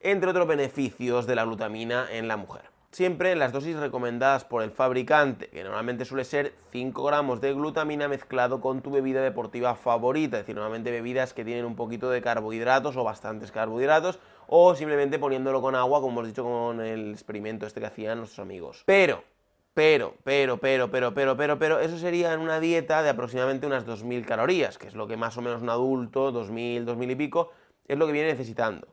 entre 0.00 0.30
otros 0.30 0.46
beneficios 0.46 1.26
de 1.26 1.34
la 1.34 1.44
glutamina 1.44 2.06
en 2.10 2.28
la 2.28 2.36
mujer. 2.36 2.70
Siempre 2.92 3.36
las 3.36 3.52
dosis 3.52 3.76
recomendadas 3.76 4.44
por 4.44 4.64
el 4.64 4.72
fabricante, 4.72 5.48
que 5.48 5.62
normalmente 5.62 6.04
suele 6.04 6.24
ser 6.24 6.54
5 6.72 7.04
gramos 7.04 7.40
de 7.40 7.52
glutamina 7.52 8.08
mezclado 8.08 8.60
con 8.60 8.82
tu 8.82 8.90
bebida 8.90 9.22
deportiva 9.22 9.76
favorita, 9.76 10.38
es 10.38 10.42
decir, 10.42 10.56
normalmente 10.56 10.90
bebidas 10.90 11.32
que 11.32 11.44
tienen 11.44 11.66
un 11.66 11.76
poquito 11.76 12.10
de 12.10 12.20
carbohidratos 12.20 12.96
o 12.96 13.04
bastantes 13.04 13.52
carbohidratos, 13.52 14.18
o 14.48 14.74
simplemente 14.74 15.20
poniéndolo 15.20 15.62
con 15.62 15.76
agua, 15.76 16.00
como 16.00 16.14
hemos 16.14 16.26
dicho 16.26 16.42
con 16.42 16.80
el 16.80 17.12
experimento 17.12 17.64
este 17.64 17.78
que 17.78 17.86
hacían 17.86 18.18
nuestros 18.18 18.40
amigos. 18.40 18.82
Pero 18.86 19.22
pero, 19.74 20.16
pero, 20.24 20.58
pero, 20.58 20.90
pero, 20.90 21.14
pero, 21.14 21.36
pero, 21.36 21.58
pero, 21.58 21.80
eso 21.80 21.98
sería 21.98 22.32
en 22.32 22.40
una 22.40 22.60
dieta 22.60 23.02
de 23.02 23.10
aproximadamente 23.10 23.66
unas 23.66 23.86
2.000 23.86 24.24
calorías, 24.24 24.78
que 24.78 24.88
es 24.88 24.94
lo 24.94 25.06
que 25.06 25.16
más 25.16 25.36
o 25.36 25.42
menos 25.42 25.62
un 25.62 25.70
adulto, 25.70 26.32
2.000, 26.32 26.84
2.000 26.84 27.10
y 27.12 27.14
pico, 27.14 27.50
es 27.86 27.96
lo 27.96 28.06
que 28.06 28.12
viene 28.12 28.28
necesitando. 28.28 28.88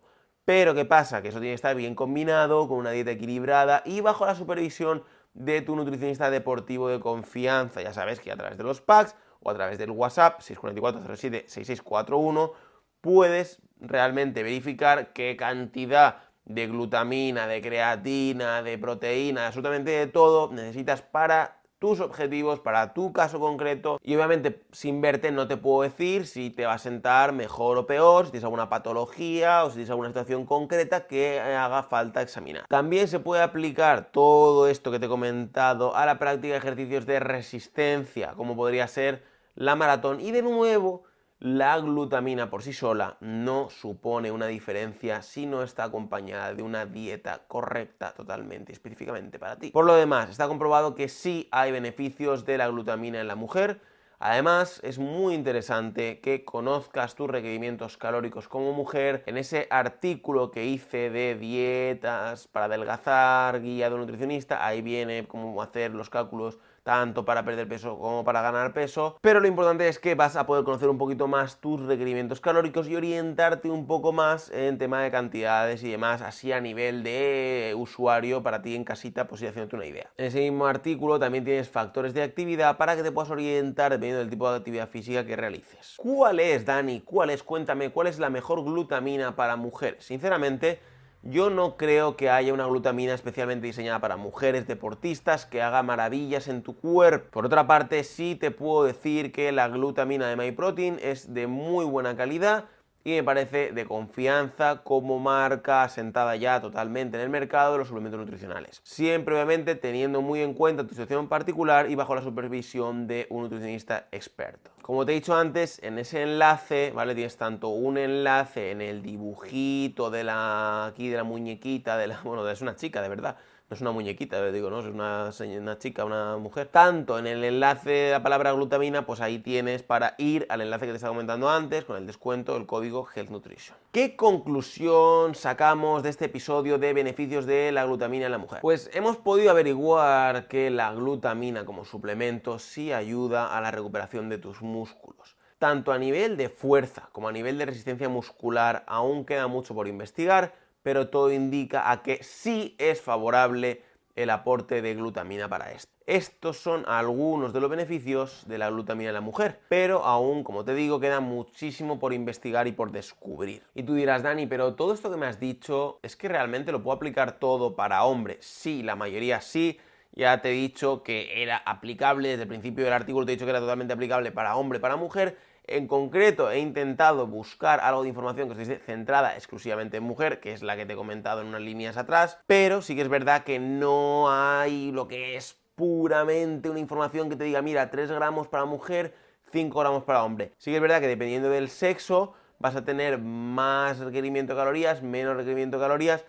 Pero, 0.45 0.75
¿qué 0.75 0.85
pasa? 0.85 1.21
Que 1.21 1.29
eso 1.29 1.39
tiene 1.39 1.51
que 1.51 1.55
estar 1.55 1.75
bien 1.75 1.95
combinado, 1.95 2.67
con 2.67 2.77
una 2.77 2.91
dieta 2.91 3.11
equilibrada 3.11 3.81
y 3.85 4.01
bajo 4.01 4.25
la 4.25 4.35
supervisión 4.35 5.03
de 5.33 5.61
tu 5.61 5.75
nutricionista 5.75 6.29
deportivo 6.29 6.89
de 6.89 6.99
confianza. 6.99 7.81
Ya 7.81 7.93
sabes 7.93 8.19
que 8.19 8.31
a 8.31 8.37
través 8.37 8.57
de 8.57 8.63
los 8.63 8.81
packs 8.81 9.15
o 9.41 9.51
a 9.51 9.53
través 9.53 9.77
del 9.77 9.91
WhatsApp 9.91 10.41
644-07-6641 10.41 12.53
puedes 13.01 13.61
realmente 13.79 14.43
verificar 14.43 15.13
qué 15.13 15.37
cantidad 15.37 16.26
de 16.47 16.67
glutamina, 16.67 17.47
de 17.47 17.62
creatina, 17.62 18.62
de 18.63 18.77
proteína, 18.77 19.47
absolutamente 19.47 19.91
de 19.91 20.07
todo 20.07 20.51
necesitas 20.51 21.01
para 21.01 21.57
tus 21.79 21.99
objetivos, 21.99 22.60
para 22.60 22.93
tu 22.93 23.13
caso 23.13 23.39
concreto. 23.39 23.99
Y 24.01 24.15
obviamente 24.15 24.63
sin 24.71 25.01
verte 25.01 25.31
no 25.31 25.47
te 25.47 25.57
puedo 25.57 25.83
decir 25.83 26.25
si 26.25 26.49
te 26.49 26.65
va 26.65 26.73
a 26.73 26.79
sentar 26.79 27.33
mejor 27.33 27.77
o 27.77 27.86
peor, 27.86 28.25
si 28.25 28.31
tienes 28.31 28.45
alguna 28.45 28.69
patología 28.69 29.63
o 29.63 29.69
si 29.69 29.75
tienes 29.75 29.91
alguna 29.91 30.10
situación 30.10 30.45
concreta 30.45 31.05
que 31.05 31.39
haga 31.39 31.83
falta 31.83 32.21
examinar. 32.21 32.65
También 32.67 33.07
se 33.07 33.19
puede 33.19 33.43
aplicar 33.43 34.10
todo 34.12 34.67
esto 34.67 34.91
que 34.91 34.99
te 34.99 35.05
he 35.05 35.10
comentado 35.10 35.95
a 35.95 36.05
la 36.05 36.17
práctica 36.17 36.53
de 36.53 36.57
ejercicios 36.57 37.05
de 37.05 37.19
resistencia, 37.19 38.33
como 38.36 38.55
podría 38.55 38.88
ser 38.88 39.23
la 39.55 39.75
maratón. 39.75 40.19
Y 40.21 40.31
de 40.31 40.41
nuevo, 40.41 41.03
la 41.39 41.78
glutamina 41.78 42.50
por 42.50 42.63
sí 42.63 42.73
sola 42.73 43.17
no 43.19 43.69
supone 43.69 44.32
una 44.32 44.47
diferencia 44.47 45.21
si 45.21 45.45
no 45.45 45.62
está 45.62 45.84
acompañada 45.84 46.54
de 46.54 46.63
una 46.63 46.86
dieta 46.86 47.43
correcta 47.47 48.13
totalmente 48.13 48.73
específicamente 48.73 49.38
para 49.38 49.58
ti. 49.58 49.69
Por 49.69 49.86
lo 49.86 49.95
demás, 49.95 50.30
está 50.30 50.47
comprobado 50.47 50.95
que 50.95 51.10
sí 51.10 51.47
hay 51.52 51.71
beneficios 51.71 52.45
de 52.45 52.58
la 52.58 52.67
glutamina 52.67 53.21
en 53.21 53.28
la 53.28 53.36
mujer. 53.36 53.80
Además, 54.19 54.80
es 54.84 54.97
muy 54.97 55.36
interesante 55.36 56.19
que 56.21 56.43
conozcas 56.43 57.13
tus 57.13 57.30
requerimientos 57.30 57.97
calóricos 57.97 58.47
como 58.47 58.73
mujer. 58.73 59.21
En 59.28 59.38
ese 59.38 59.67
artículo 59.69 60.50
que 60.50 60.65
hice 60.65 61.12
de 61.12 61.36
dietas 61.36 62.47
para 62.47 62.65
adelgazar, 62.65 63.62
guía 63.62 63.89
de 63.89 63.95
un 63.95 64.02
nutricionista, 64.02 64.65
ahí 64.65 64.82
viene 64.82 65.28
cómo 65.28 65.62
hacer 65.62 65.91
los 65.91 66.10
cálculos 66.10 66.58
tanto 66.88 67.26
para 67.26 67.43
perder 67.43 67.67
peso 67.67 68.00
como 68.00 68.23
para 68.23 68.41
ganar 68.41 68.71
peso, 68.71 69.17
pero 69.19 69.41
lo 69.41 69.47
importante 69.50 69.89
es 69.89 70.00
que 70.00 70.15
vas 70.15 70.38
a 70.38 70.45
poder 70.45 70.63
conocer 70.63 70.88
un 70.88 70.97
poquito 70.97 71.28
más 71.28 71.60
tus 71.60 71.82
requerimientos 71.82 72.39
calóricos 72.39 72.88
y 72.88 72.95
orientarte 72.95 73.69
un 73.69 73.88
poco 73.88 74.13
más 74.13 74.50
en 74.52 74.78
tema 74.78 75.02
de 75.02 75.12
cantidades 75.12 75.84
y 75.84 75.91
demás, 75.91 76.21
así 76.21 76.54
a 76.54 76.62
nivel 76.62 77.04
de 77.04 77.76
usuario 77.78 78.41
para 78.41 78.62
ti 78.62 78.73
en 78.73 78.86
casita, 78.86 79.28
pues 79.28 79.41
ir 79.41 79.50
haciéndote 79.50 79.76
una 79.76 79.86
idea. 79.86 80.10
En 80.15 80.28
ese 80.28 80.39
mismo 80.39 80.65
artículo 80.65 81.19
también 81.19 81.43
tienes 81.43 81.67
factores 81.67 82.13
de 82.13 82.23
actividad 82.23 82.78
para 82.78 82.95
que 82.95 83.04
te 83.04 83.12
puedas 83.12 83.32
orientar 83.32 83.91
dependiendo 83.91 84.19
del 84.19 84.30
tipo 84.30 84.50
de 84.50 84.56
actividad 84.56 84.88
física 84.88 85.26
que 85.26 85.36
realices. 85.36 85.95
¿Cuál 85.97 86.39
es, 86.39 86.65
Dani? 86.65 87.02
¿Cuál 87.02 87.32
es? 87.32 87.43
Cuéntame, 87.43 87.89
¿cuál 87.89 88.08
es 88.08 88.17
la 88.17 88.30
mejor 88.30 88.63
glutamina 88.63 89.36
para 89.36 89.58
mujeres? 89.58 90.06
Sinceramente, 90.06 90.80
yo 91.23 91.49
no 91.49 91.77
creo 91.77 92.15
que 92.15 92.30
haya 92.30 92.53
una 92.53 92.65
glutamina 92.65 93.13
especialmente 93.13 93.67
diseñada 93.67 93.99
para 93.99 94.17
mujeres 94.17 94.67
deportistas 94.67 95.45
que 95.45 95.62
haga 95.62 95.84
maravillas 95.84 96.47
en 96.47 96.63
tu 96.63 96.77
cuerpo. 96.77 97.30
Por 97.32 97.45
otra 97.45 97.67
parte, 97.67 98.03
sí 98.03 98.36
te 98.36 98.51
puedo 98.51 98.84
decir 98.86 99.32
que 99.32 99.51
la 99.51 99.67
glutamina 99.67 100.27
de 100.27 100.36
MyProtein 100.36 100.99
es 101.01 101.34
de 101.34 101.47
muy 101.47 101.86
buena 101.86 102.15
calidad 102.15 102.65
y 103.07 103.11
me 103.11 103.23
parece 103.23 103.71
de 103.71 103.85
confianza 103.85 104.81
como 104.83 105.17
marca 105.17 105.83
asentada 105.83 106.35
ya 106.35 106.59
totalmente 106.59 107.15
en 107.15 107.23
el 107.23 107.29
mercado 107.29 107.71
de 107.71 107.77
los 107.77 107.87
suplementos 107.87 108.19
nutricionales. 108.19 108.81
Siempre 108.83 109.33
obviamente 109.33 109.75
teniendo 109.75 110.21
muy 110.21 110.41
en 110.41 110.53
cuenta 110.53 110.83
tu 110.83 110.89
situación 110.89 111.29
particular 111.29 111.89
y 111.89 111.95
bajo 111.95 112.15
la 112.15 112.21
supervisión 112.21 113.07
de 113.07 113.25
un 113.29 113.43
nutricionista 113.43 114.09
experto. 114.11 114.71
Como 114.81 115.05
te 115.05 115.13
he 115.13 115.15
dicho 115.15 115.33
antes, 115.33 115.81
en 115.83 115.99
ese 115.99 116.21
enlace, 116.21 116.91
¿vale? 116.93 117.15
Tienes 117.15 117.37
tanto 117.37 117.69
un 117.69 117.97
enlace 117.97 118.71
en 118.71 118.81
el 118.81 119.01
dibujito 119.01 120.09
de 120.09 120.25
la 120.25 120.87
aquí 120.87 121.07
de 121.07 121.15
la 121.15 121.23
muñequita 121.23 121.97
de 121.97 122.07
la, 122.07 122.19
bueno, 122.25 122.45
es 122.49 122.61
una 122.61 122.75
chica 122.75 123.01
de 123.01 123.07
verdad 123.07 123.37
no 123.69 123.75
es 123.75 123.82
una 123.82 123.91
muñequita, 123.91 124.49
digo, 124.51 124.69
¿no? 124.69 124.80
Es 124.80 124.86
una, 124.86 125.30
una, 125.60 125.77
chica, 125.77 126.06
una 126.06 126.38
mujer. 126.38 126.67
Tanto 126.67 127.19
en 127.19 127.27
el 127.27 127.43
enlace 127.43 127.89
de 127.89 128.12
la 128.12 128.23
palabra 128.23 128.53
glutamina, 128.53 129.06
pues 129.06 129.19
ahí 129.19 129.39
tienes 129.39 129.84
para 129.84 130.15
ir 130.17 130.45
al 130.49 130.62
enlace 130.62 130.86
que 130.86 130.91
te 130.91 130.95
estaba 130.95 131.13
comentando 131.13 131.49
antes, 131.49 131.84
con 131.84 131.97
el 131.97 132.08
descuento, 132.08 132.56
el 132.56 132.65
código 132.65 133.08
Health 133.13 133.30
Nutrition. 133.30 133.77
¿Qué 133.91 134.15
conclusión 134.15 135.36
sacamos 135.36 136.01
de 136.01 136.10
este 136.10 136.25
episodio 136.25 136.77
de 136.77 136.93
beneficios 136.93 137.45
de 137.45 137.73
la 137.73 137.84
glutamina 137.86 138.27
en 138.27 138.32
la 138.32 138.38
mujer? 138.38 138.62
Pues 138.62 138.89
hemos 138.93 139.17
podido 139.17 139.51
averiguar 139.51 140.47
que 140.47 140.69
la 140.69 140.93
glutamina 140.93 141.65
como 141.65 141.84
suplemento 141.84 142.60
sí 142.60 142.93
ayuda 142.93 143.58
a 143.58 143.60
la 143.60 143.71
recuperación 143.71 144.30
de 144.30 144.38
tus 144.38 144.62
músculos 144.62 145.36
tanto 145.60 145.91
a 145.91 145.97
nivel 145.97 146.38
de 146.38 146.49
fuerza 146.49 147.10
como 147.12 147.27
a 147.27 147.32
nivel 147.32 147.58
de 147.58 147.65
resistencia 147.65 148.08
muscular 148.08 148.84
aún 148.88 149.25
queda 149.25 149.47
mucho 149.47 149.73
por 149.73 149.88
investigar, 149.88 150.53
pero 150.88 151.10
todo 151.10 151.34
indica 151.34 151.91
a 151.91 152.02
que 152.02 152.23
sí 152.23 152.73
es 152.78 153.02
favorable 153.02 153.82
el 154.15 154.30
aporte 154.30 154.82
de 154.82 154.95
glutamina 154.95 155.50
para 155.50 155.73
esto. 155.73 155.91
Estos 156.06 156.56
son 156.56 156.86
algunos 156.88 157.52
de 157.52 157.60
los 157.60 157.69
beneficios 157.69 158.45
de 158.47 158.58
la 158.58 158.69
glutamina 158.69 159.10
en 159.10 159.15
la 159.15 159.19
mujer, 159.19 159.60
pero 159.67 160.06
aún, 160.06 160.45
como 160.45 160.63
te 160.63 160.73
digo, 160.73 161.02
queda 161.02 161.19
muchísimo 161.19 162.00
por 162.00 162.13
investigar 162.13 162.67
y 162.67 162.71
por 162.71 162.93
descubrir. 162.93 163.63
Y 163.76 163.84
tú 163.84 163.95
dirás, 163.95 164.23
Dani, 164.23 164.47
pero 164.47 164.76
todo 164.76 164.93
esto 164.93 165.12
que 165.12 165.17
me 165.17 165.26
has 165.26 165.41
dicho, 165.41 166.00
¿es 166.04 166.15
que 166.15 166.30
realmente 166.30 166.71
lo 166.71 166.82
puedo 166.82 166.95
aplicar 166.95 167.38
todo 167.38 167.76
para 167.76 168.06
hombres? 168.06 168.45
Sí, 168.45 168.82
la 168.82 168.95
mayoría 168.95 169.41
sí. 169.41 169.78
Ya 170.13 170.41
te 170.41 170.52
he 170.52 170.54
dicho 170.54 171.04
que 171.04 171.43
era 171.43 171.58
aplicable, 171.58 172.30
desde 172.30 172.43
el 172.43 172.47
principio 172.47 172.86
del 172.86 172.93
artículo 172.93 173.26
te 173.26 173.34
he 173.34 173.36
dicho 173.36 173.45
que 173.45 173.52
era 173.52 173.60
totalmente 173.60 173.93
aplicable 173.93 174.32
para 174.32 174.56
hombre 174.56 174.80
para 174.80 174.95
mujer, 174.95 175.38
en 175.67 175.88
concreto, 175.88 176.49
he 176.49 176.60
intentado 176.60 177.27
buscar 177.27 177.80
algo 177.82 178.03
de 178.03 178.10
información 178.10 178.49
que 178.49 178.62
esté 178.62 178.77
centrada 178.80 179.36
exclusivamente 179.36 179.97
en 179.97 180.03
mujer, 180.03 180.39
que 180.39 180.53
es 180.53 180.63
la 180.63 180.75
que 180.75 180.86
te 180.86 180.93
he 180.93 180.95
comentado 180.95 181.41
en 181.41 181.47
unas 181.47 181.62
líneas 181.62 181.97
atrás, 181.97 182.39
pero 182.47 182.82
sí 182.82 182.95
que 182.95 183.01
es 183.01 183.10
verdad 183.10 183.43
que 183.43 183.60
no 183.60 184.32
hay 184.32 184.91
lo 184.91 185.08
que 185.08 185.36
es 185.36 185.58
puramente 185.75 186.69
una 186.69 186.80
información 186.80 187.30
que 187.30 187.36
te 187.36 187.43
diga, 187.43 187.62
mira, 187.62 187.91
3 187.91 188.12
gramos 188.12 188.47
para 188.47 188.65
mujer, 188.65 189.13
5 189.51 189.80
gramos 189.80 190.03
para 190.03 190.23
hombre. 190.23 190.53
Sí 190.58 190.71
que 190.71 190.77
es 190.77 190.82
verdad 190.82 191.01
que 191.01 191.08
dependiendo 191.08 191.49
del 191.49 191.69
sexo 191.69 192.34
vas 192.60 192.75
a 192.75 192.84
tener 192.84 193.19
más 193.19 193.99
requerimiento 193.99 194.53
de 194.53 194.60
calorías, 194.60 195.03
menos 195.03 195.38
requerimiento 195.38 195.77
de 195.77 195.84
calorías, 195.84 196.25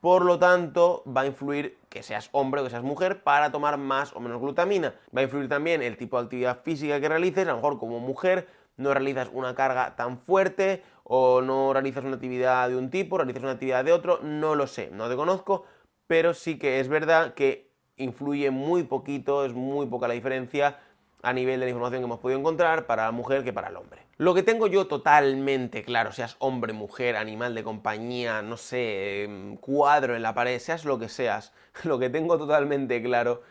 por 0.00 0.24
lo 0.24 0.36
tanto, 0.36 1.04
va 1.06 1.20
a 1.20 1.26
influir 1.26 1.78
que 1.88 2.02
seas 2.02 2.28
hombre 2.32 2.60
o 2.60 2.64
que 2.64 2.70
seas 2.70 2.82
mujer 2.82 3.22
para 3.22 3.52
tomar 3.52 3.78
más 3.78 4.12
o 4.16 4.20
menos 4.20 4.40
glutamina. 4.40 4.96
Va 5.16 5.20
a 5.20 5.24
influir 5.24 5.48
también 5.48 5.80
el 5.80 5.96
tipo 5.96 6.18
de 6.18 6.24
actividad 6.24 6.60
física 6.64 7.00
que 7.00 7.08
realices, 7.08 7.46
a 7.46 7.52
lo 7.52 7.56
mejor 7.58 7.78
como 7.78 8.00
mujer 8.00 8.48
no 8.76 8.92
realizas 8.92 9.30
una 9.32 9.54
carga 9.54 9.96
tan 9.96 10.18
fuerte 10.18 10.82
o 11.04 11.40
no 11.40 11.72
realizas 11.72 12.04
una 12.04 12.14
actividad 12.14 12.68
de 12.68 12.76
un 12.76 12.90
tipo, 12.90 13.18
realizas 13.18 13.42
una 13.42 13.52
actividad 13.52 13.84
de 13.84 13.92
otro, 13.92 14.20
no 14.22 14.54
lo 14.54 14.66
sé, 14.66 14.90
no 14.92 15.08
te 15.08 15.16
conozco, 15.16 15.64
pero 16.06 16.34
sí 16.34 16.58
que 16.58 16.80
es 16.80 16.88
verdad 16.88 17.34
que 17.34 17.70
influye 17.96 18.50
muy 18.50 18.84
poquito, 18.84 19.44
es 19.44 19.52
muy 19.52 19.86
poca 19.86 20.08
la 20.08 20.14
diferencia 20.14 20.78
a 21.22 21.32
nivel 21.32 21.60
de 21.60 21.66
la 21.66 21.70
información 21.70 22.00
que 22.00 22.06
hemos 22.06 22.18
podido 22.18 22.40
encontrar 22.40 22.86
para 22.86 23.04
la 23.04 23.12
mujer 23.12 23.44
que 23.44 23.52
para 23.52 23.68
el 23.68 23.76
hombre. 23.76 24.02
Lo 24.18 24.34
que 24.34 24.42
tengo 24.42 24.66
yo 24.66 24.86
totalmente 24.86 25.82
claro, 25.84 26.12
seas 26.12 26.36
hombre, 26.38 26.72
mujer, 26.72 27.16
animal 27.16 27.54
de 27.54 27.62
compañía, 27.62 28.42
no 28.42 28.56
sé, 28.56 29.24
em, 29.24 29.56
cuadro 29.56 30.16
en 30.16 30.22
la 30.22 30.34
pared, 30.34 30.58
seas 30.58 30.84
lo 30.84 30.98
que 30.98 31.08
seas, 31.08 31.52
lo 31.84 31.98
que 31.98 32.10
tengo 32.10 32.38
totalmente 32.38 33.02
claro 33.02 33.42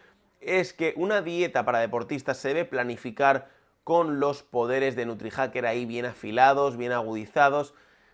es 0.41 0.73
que 0.73 0.93
una 0.97 1.21
dieta 1.21 1.65
para 1.65 1.79
deportistas 1.79 2.37
se 2.37 2.49
debe 2.49 2.65
planificar 2.65 3.49
con 3.83 4.19
los 4.19 4.43
poderes 4.43 4.95
de 4.95 5.05
NutriHacker 5.05 5.65
ahí 5.65 5.85
bien 5.85 6.05
afilados, 6.05 6.77
bien 6.77 6.91
agudizados. 6.91 7.73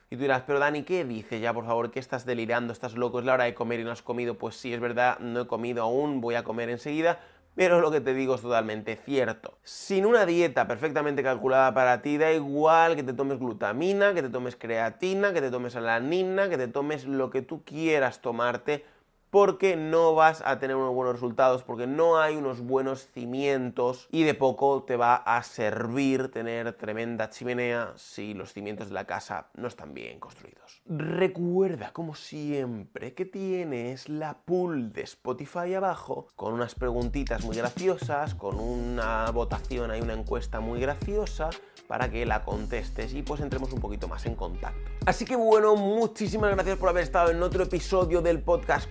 Y 0.09 0.15
tú 0.15 0.21
dirás, 0.21 0.43
pero 0.47 0.59
Dani, 0.59 0.83
¿qué 0.83 1.03
dices 1.03 1.41
ya, 1.41 1.53
por 1.53 1.65
favor? 1.65 1.91
¿Qué 1.91 1.99
estás 1.99 2.25
delirando? 2.25 2.71
¿Estás 2.71 2.95
loco? 2.95 3.19
¿Es 3.19 3.25
la 3.25 3.33
hora 3.33 3.43
de 3.43 3.53
comer 3.53 3.81
y 3.81 3.83
no 3.83 3.91
has 3.91 4.01
comido? 4.01 4.37
Pues 4.37 4.55
sí, 4.55 4.73
es 4.73 4.79
verdad, 4.79 5.19
no 5.19 5.41
he 5.41 5.47
comido 5.47 5.83
aún, 5.83 6.21
voy 6.21 6.35
a 6.35 6.43
comer 6.43 6.69
enseguida. 6.69 7.19
Pero 7.55 7.81
lo 7.81 7.89
que 7.89 8.01
te 8.01 8.13
digo 8.13 8.35
es 8.35 8.41
totalmente 8.41 8.95
cierto. 8.95 9.57
Sin 9.63 10.05
una 10.05 10.27
dieta 10.27 10.67
perfectamente 10.67 11.23
calculada 11.23 11.73
para 11.73 12.03
ti, 12.03 12.17
da 12.19 12.31
igual 12.31 12.95
que 12.95 13.01
te 13.01 13.13
tomes 13.13 13.39
glutamina, 13.39 14.13
que 14.13 14.21
te 14.21 14.29
tomes 14.29 14.55
creatina, 14.55 15.33
que 15.33 15.41
te 15.41 15.49
tomes 15.49 15.75
alanina, 15.75 16.49
que 16.49 16.57
te 16.57 16.67
tomes 16.67 17.05
lo 17.05 17.31
que 17.31 17.41
tú 17.41 17.63
quieras 17.63 18.21
tomarte, 18.21 18.85
porque 19.29 19.75
no 19.75 20.15
vas 20.15 20.41
a 20.45 20.59
tener 20.59 20.75
unos 20.75 20.93
buenos 20.93 21.13
resultados, 21.15 21.63
porque 21.63 21.87
no 21.87 22.19
hay 22.19 22.35
unos 22.35 22.61
buenos 22.61 23.07
cimientos 23.13 24.07
y 24.11 24.23
de 24.23 24.33
poco 24.33 24.83
te 24.83 24.95
va 24.95 25.15
a 25.15 25.43
servir 25.43 26.31
tener 26.31 26.73
tremenda 26.73 27.29
chimenea 27.29 27.93
si 27.95 28.33
los 28.33 28.53
cimientos 28.53 28.89
de 28.89 28.93
la 28.93 29.05
casa 29.05 29.47
no 29.55 29.67
están 29.67 29.93
bien 29.93 30.19
construidos. 30.19 30.81
Recuerda, 30.85 31.91
como 31.91 32.15
siempre, 32.15 33.13
que 33.13 33.25
tienes 33.25 34.09
la 34.09 34.37
pool 34.39 34.93
de 34.93 35.01
Spotify 35.01 35.73
abajo 35.73 36.27
con 36.35 36.53
unas 36.53 36.75
preguntitas 36.75 37.43
muy 37.43 37.57
graciosas, 37.57 38.35
con 38.35 38.59
una 38.59 39.29
votación, 39.31 39.91
hay 39.91 40.01
una 40.01 40.13
encuesta 40.13 40.59
muy 40.59 40.79
graciosa 40.79 41.49
para 41.87 42.09
que 42.09 42.25
la 42.25 42.43
contestes 42.43 43.13
y 43.13 43.23
pues 43.23 43.41
entremos 43.41 43.71
un 43.73 43.79
poquito 43.79 44.07
más 44.07 44.25
en 44.25 44.35
contacto. 44.35 44.91
Así 45.05 45.25
que 45.25 45.35
bueno, 45.35 45.75
muchísimas 45.75 46.51
gracias 46.51 46.77
por 46.77 46.89
haber 46.89 47.03
estado 47.03 47.31
en 47.31 47.41
otro 47.41 47.63
episodio 47.63 48.21
del 48.21 48.41
podcast 48.41 48.89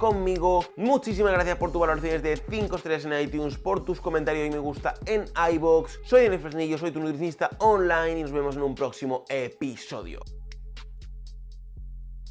Muchísimas 0.76 1.32
gracias 1.32 1.56
por 1.56 1.70
tus 1.70 1.80
valoraciones 1.80 2.20
de 2.20 2.36
5 2.36 2.76
estrellas 2.76 3.04
en 3.04 3.12
iTunes, 3.20 3.56
por 3.56 3.84
tus 3.84 4.00
comentarios 4.00 4.48
y 4.48 4.50
me 4.50 4.58
gusta 4.58 4.94
en 5.06 5.24
iBox. 5.52 6.00
Soy 6.04 6.22
Daniel 6.22 6.40
Fresnillo, 6.40 6.78
soy 6.78 6.90
tu 6.90 6.98
nutricionista 6.98 7.48
online 7.60 8.18
y 8.18 8.22
nos 8.22 8.32
vemos 8.32 8.56
en 8.56 8.62
un 8.62 8.74
próximo 8.74 9.24
episodio. 9.28 10.20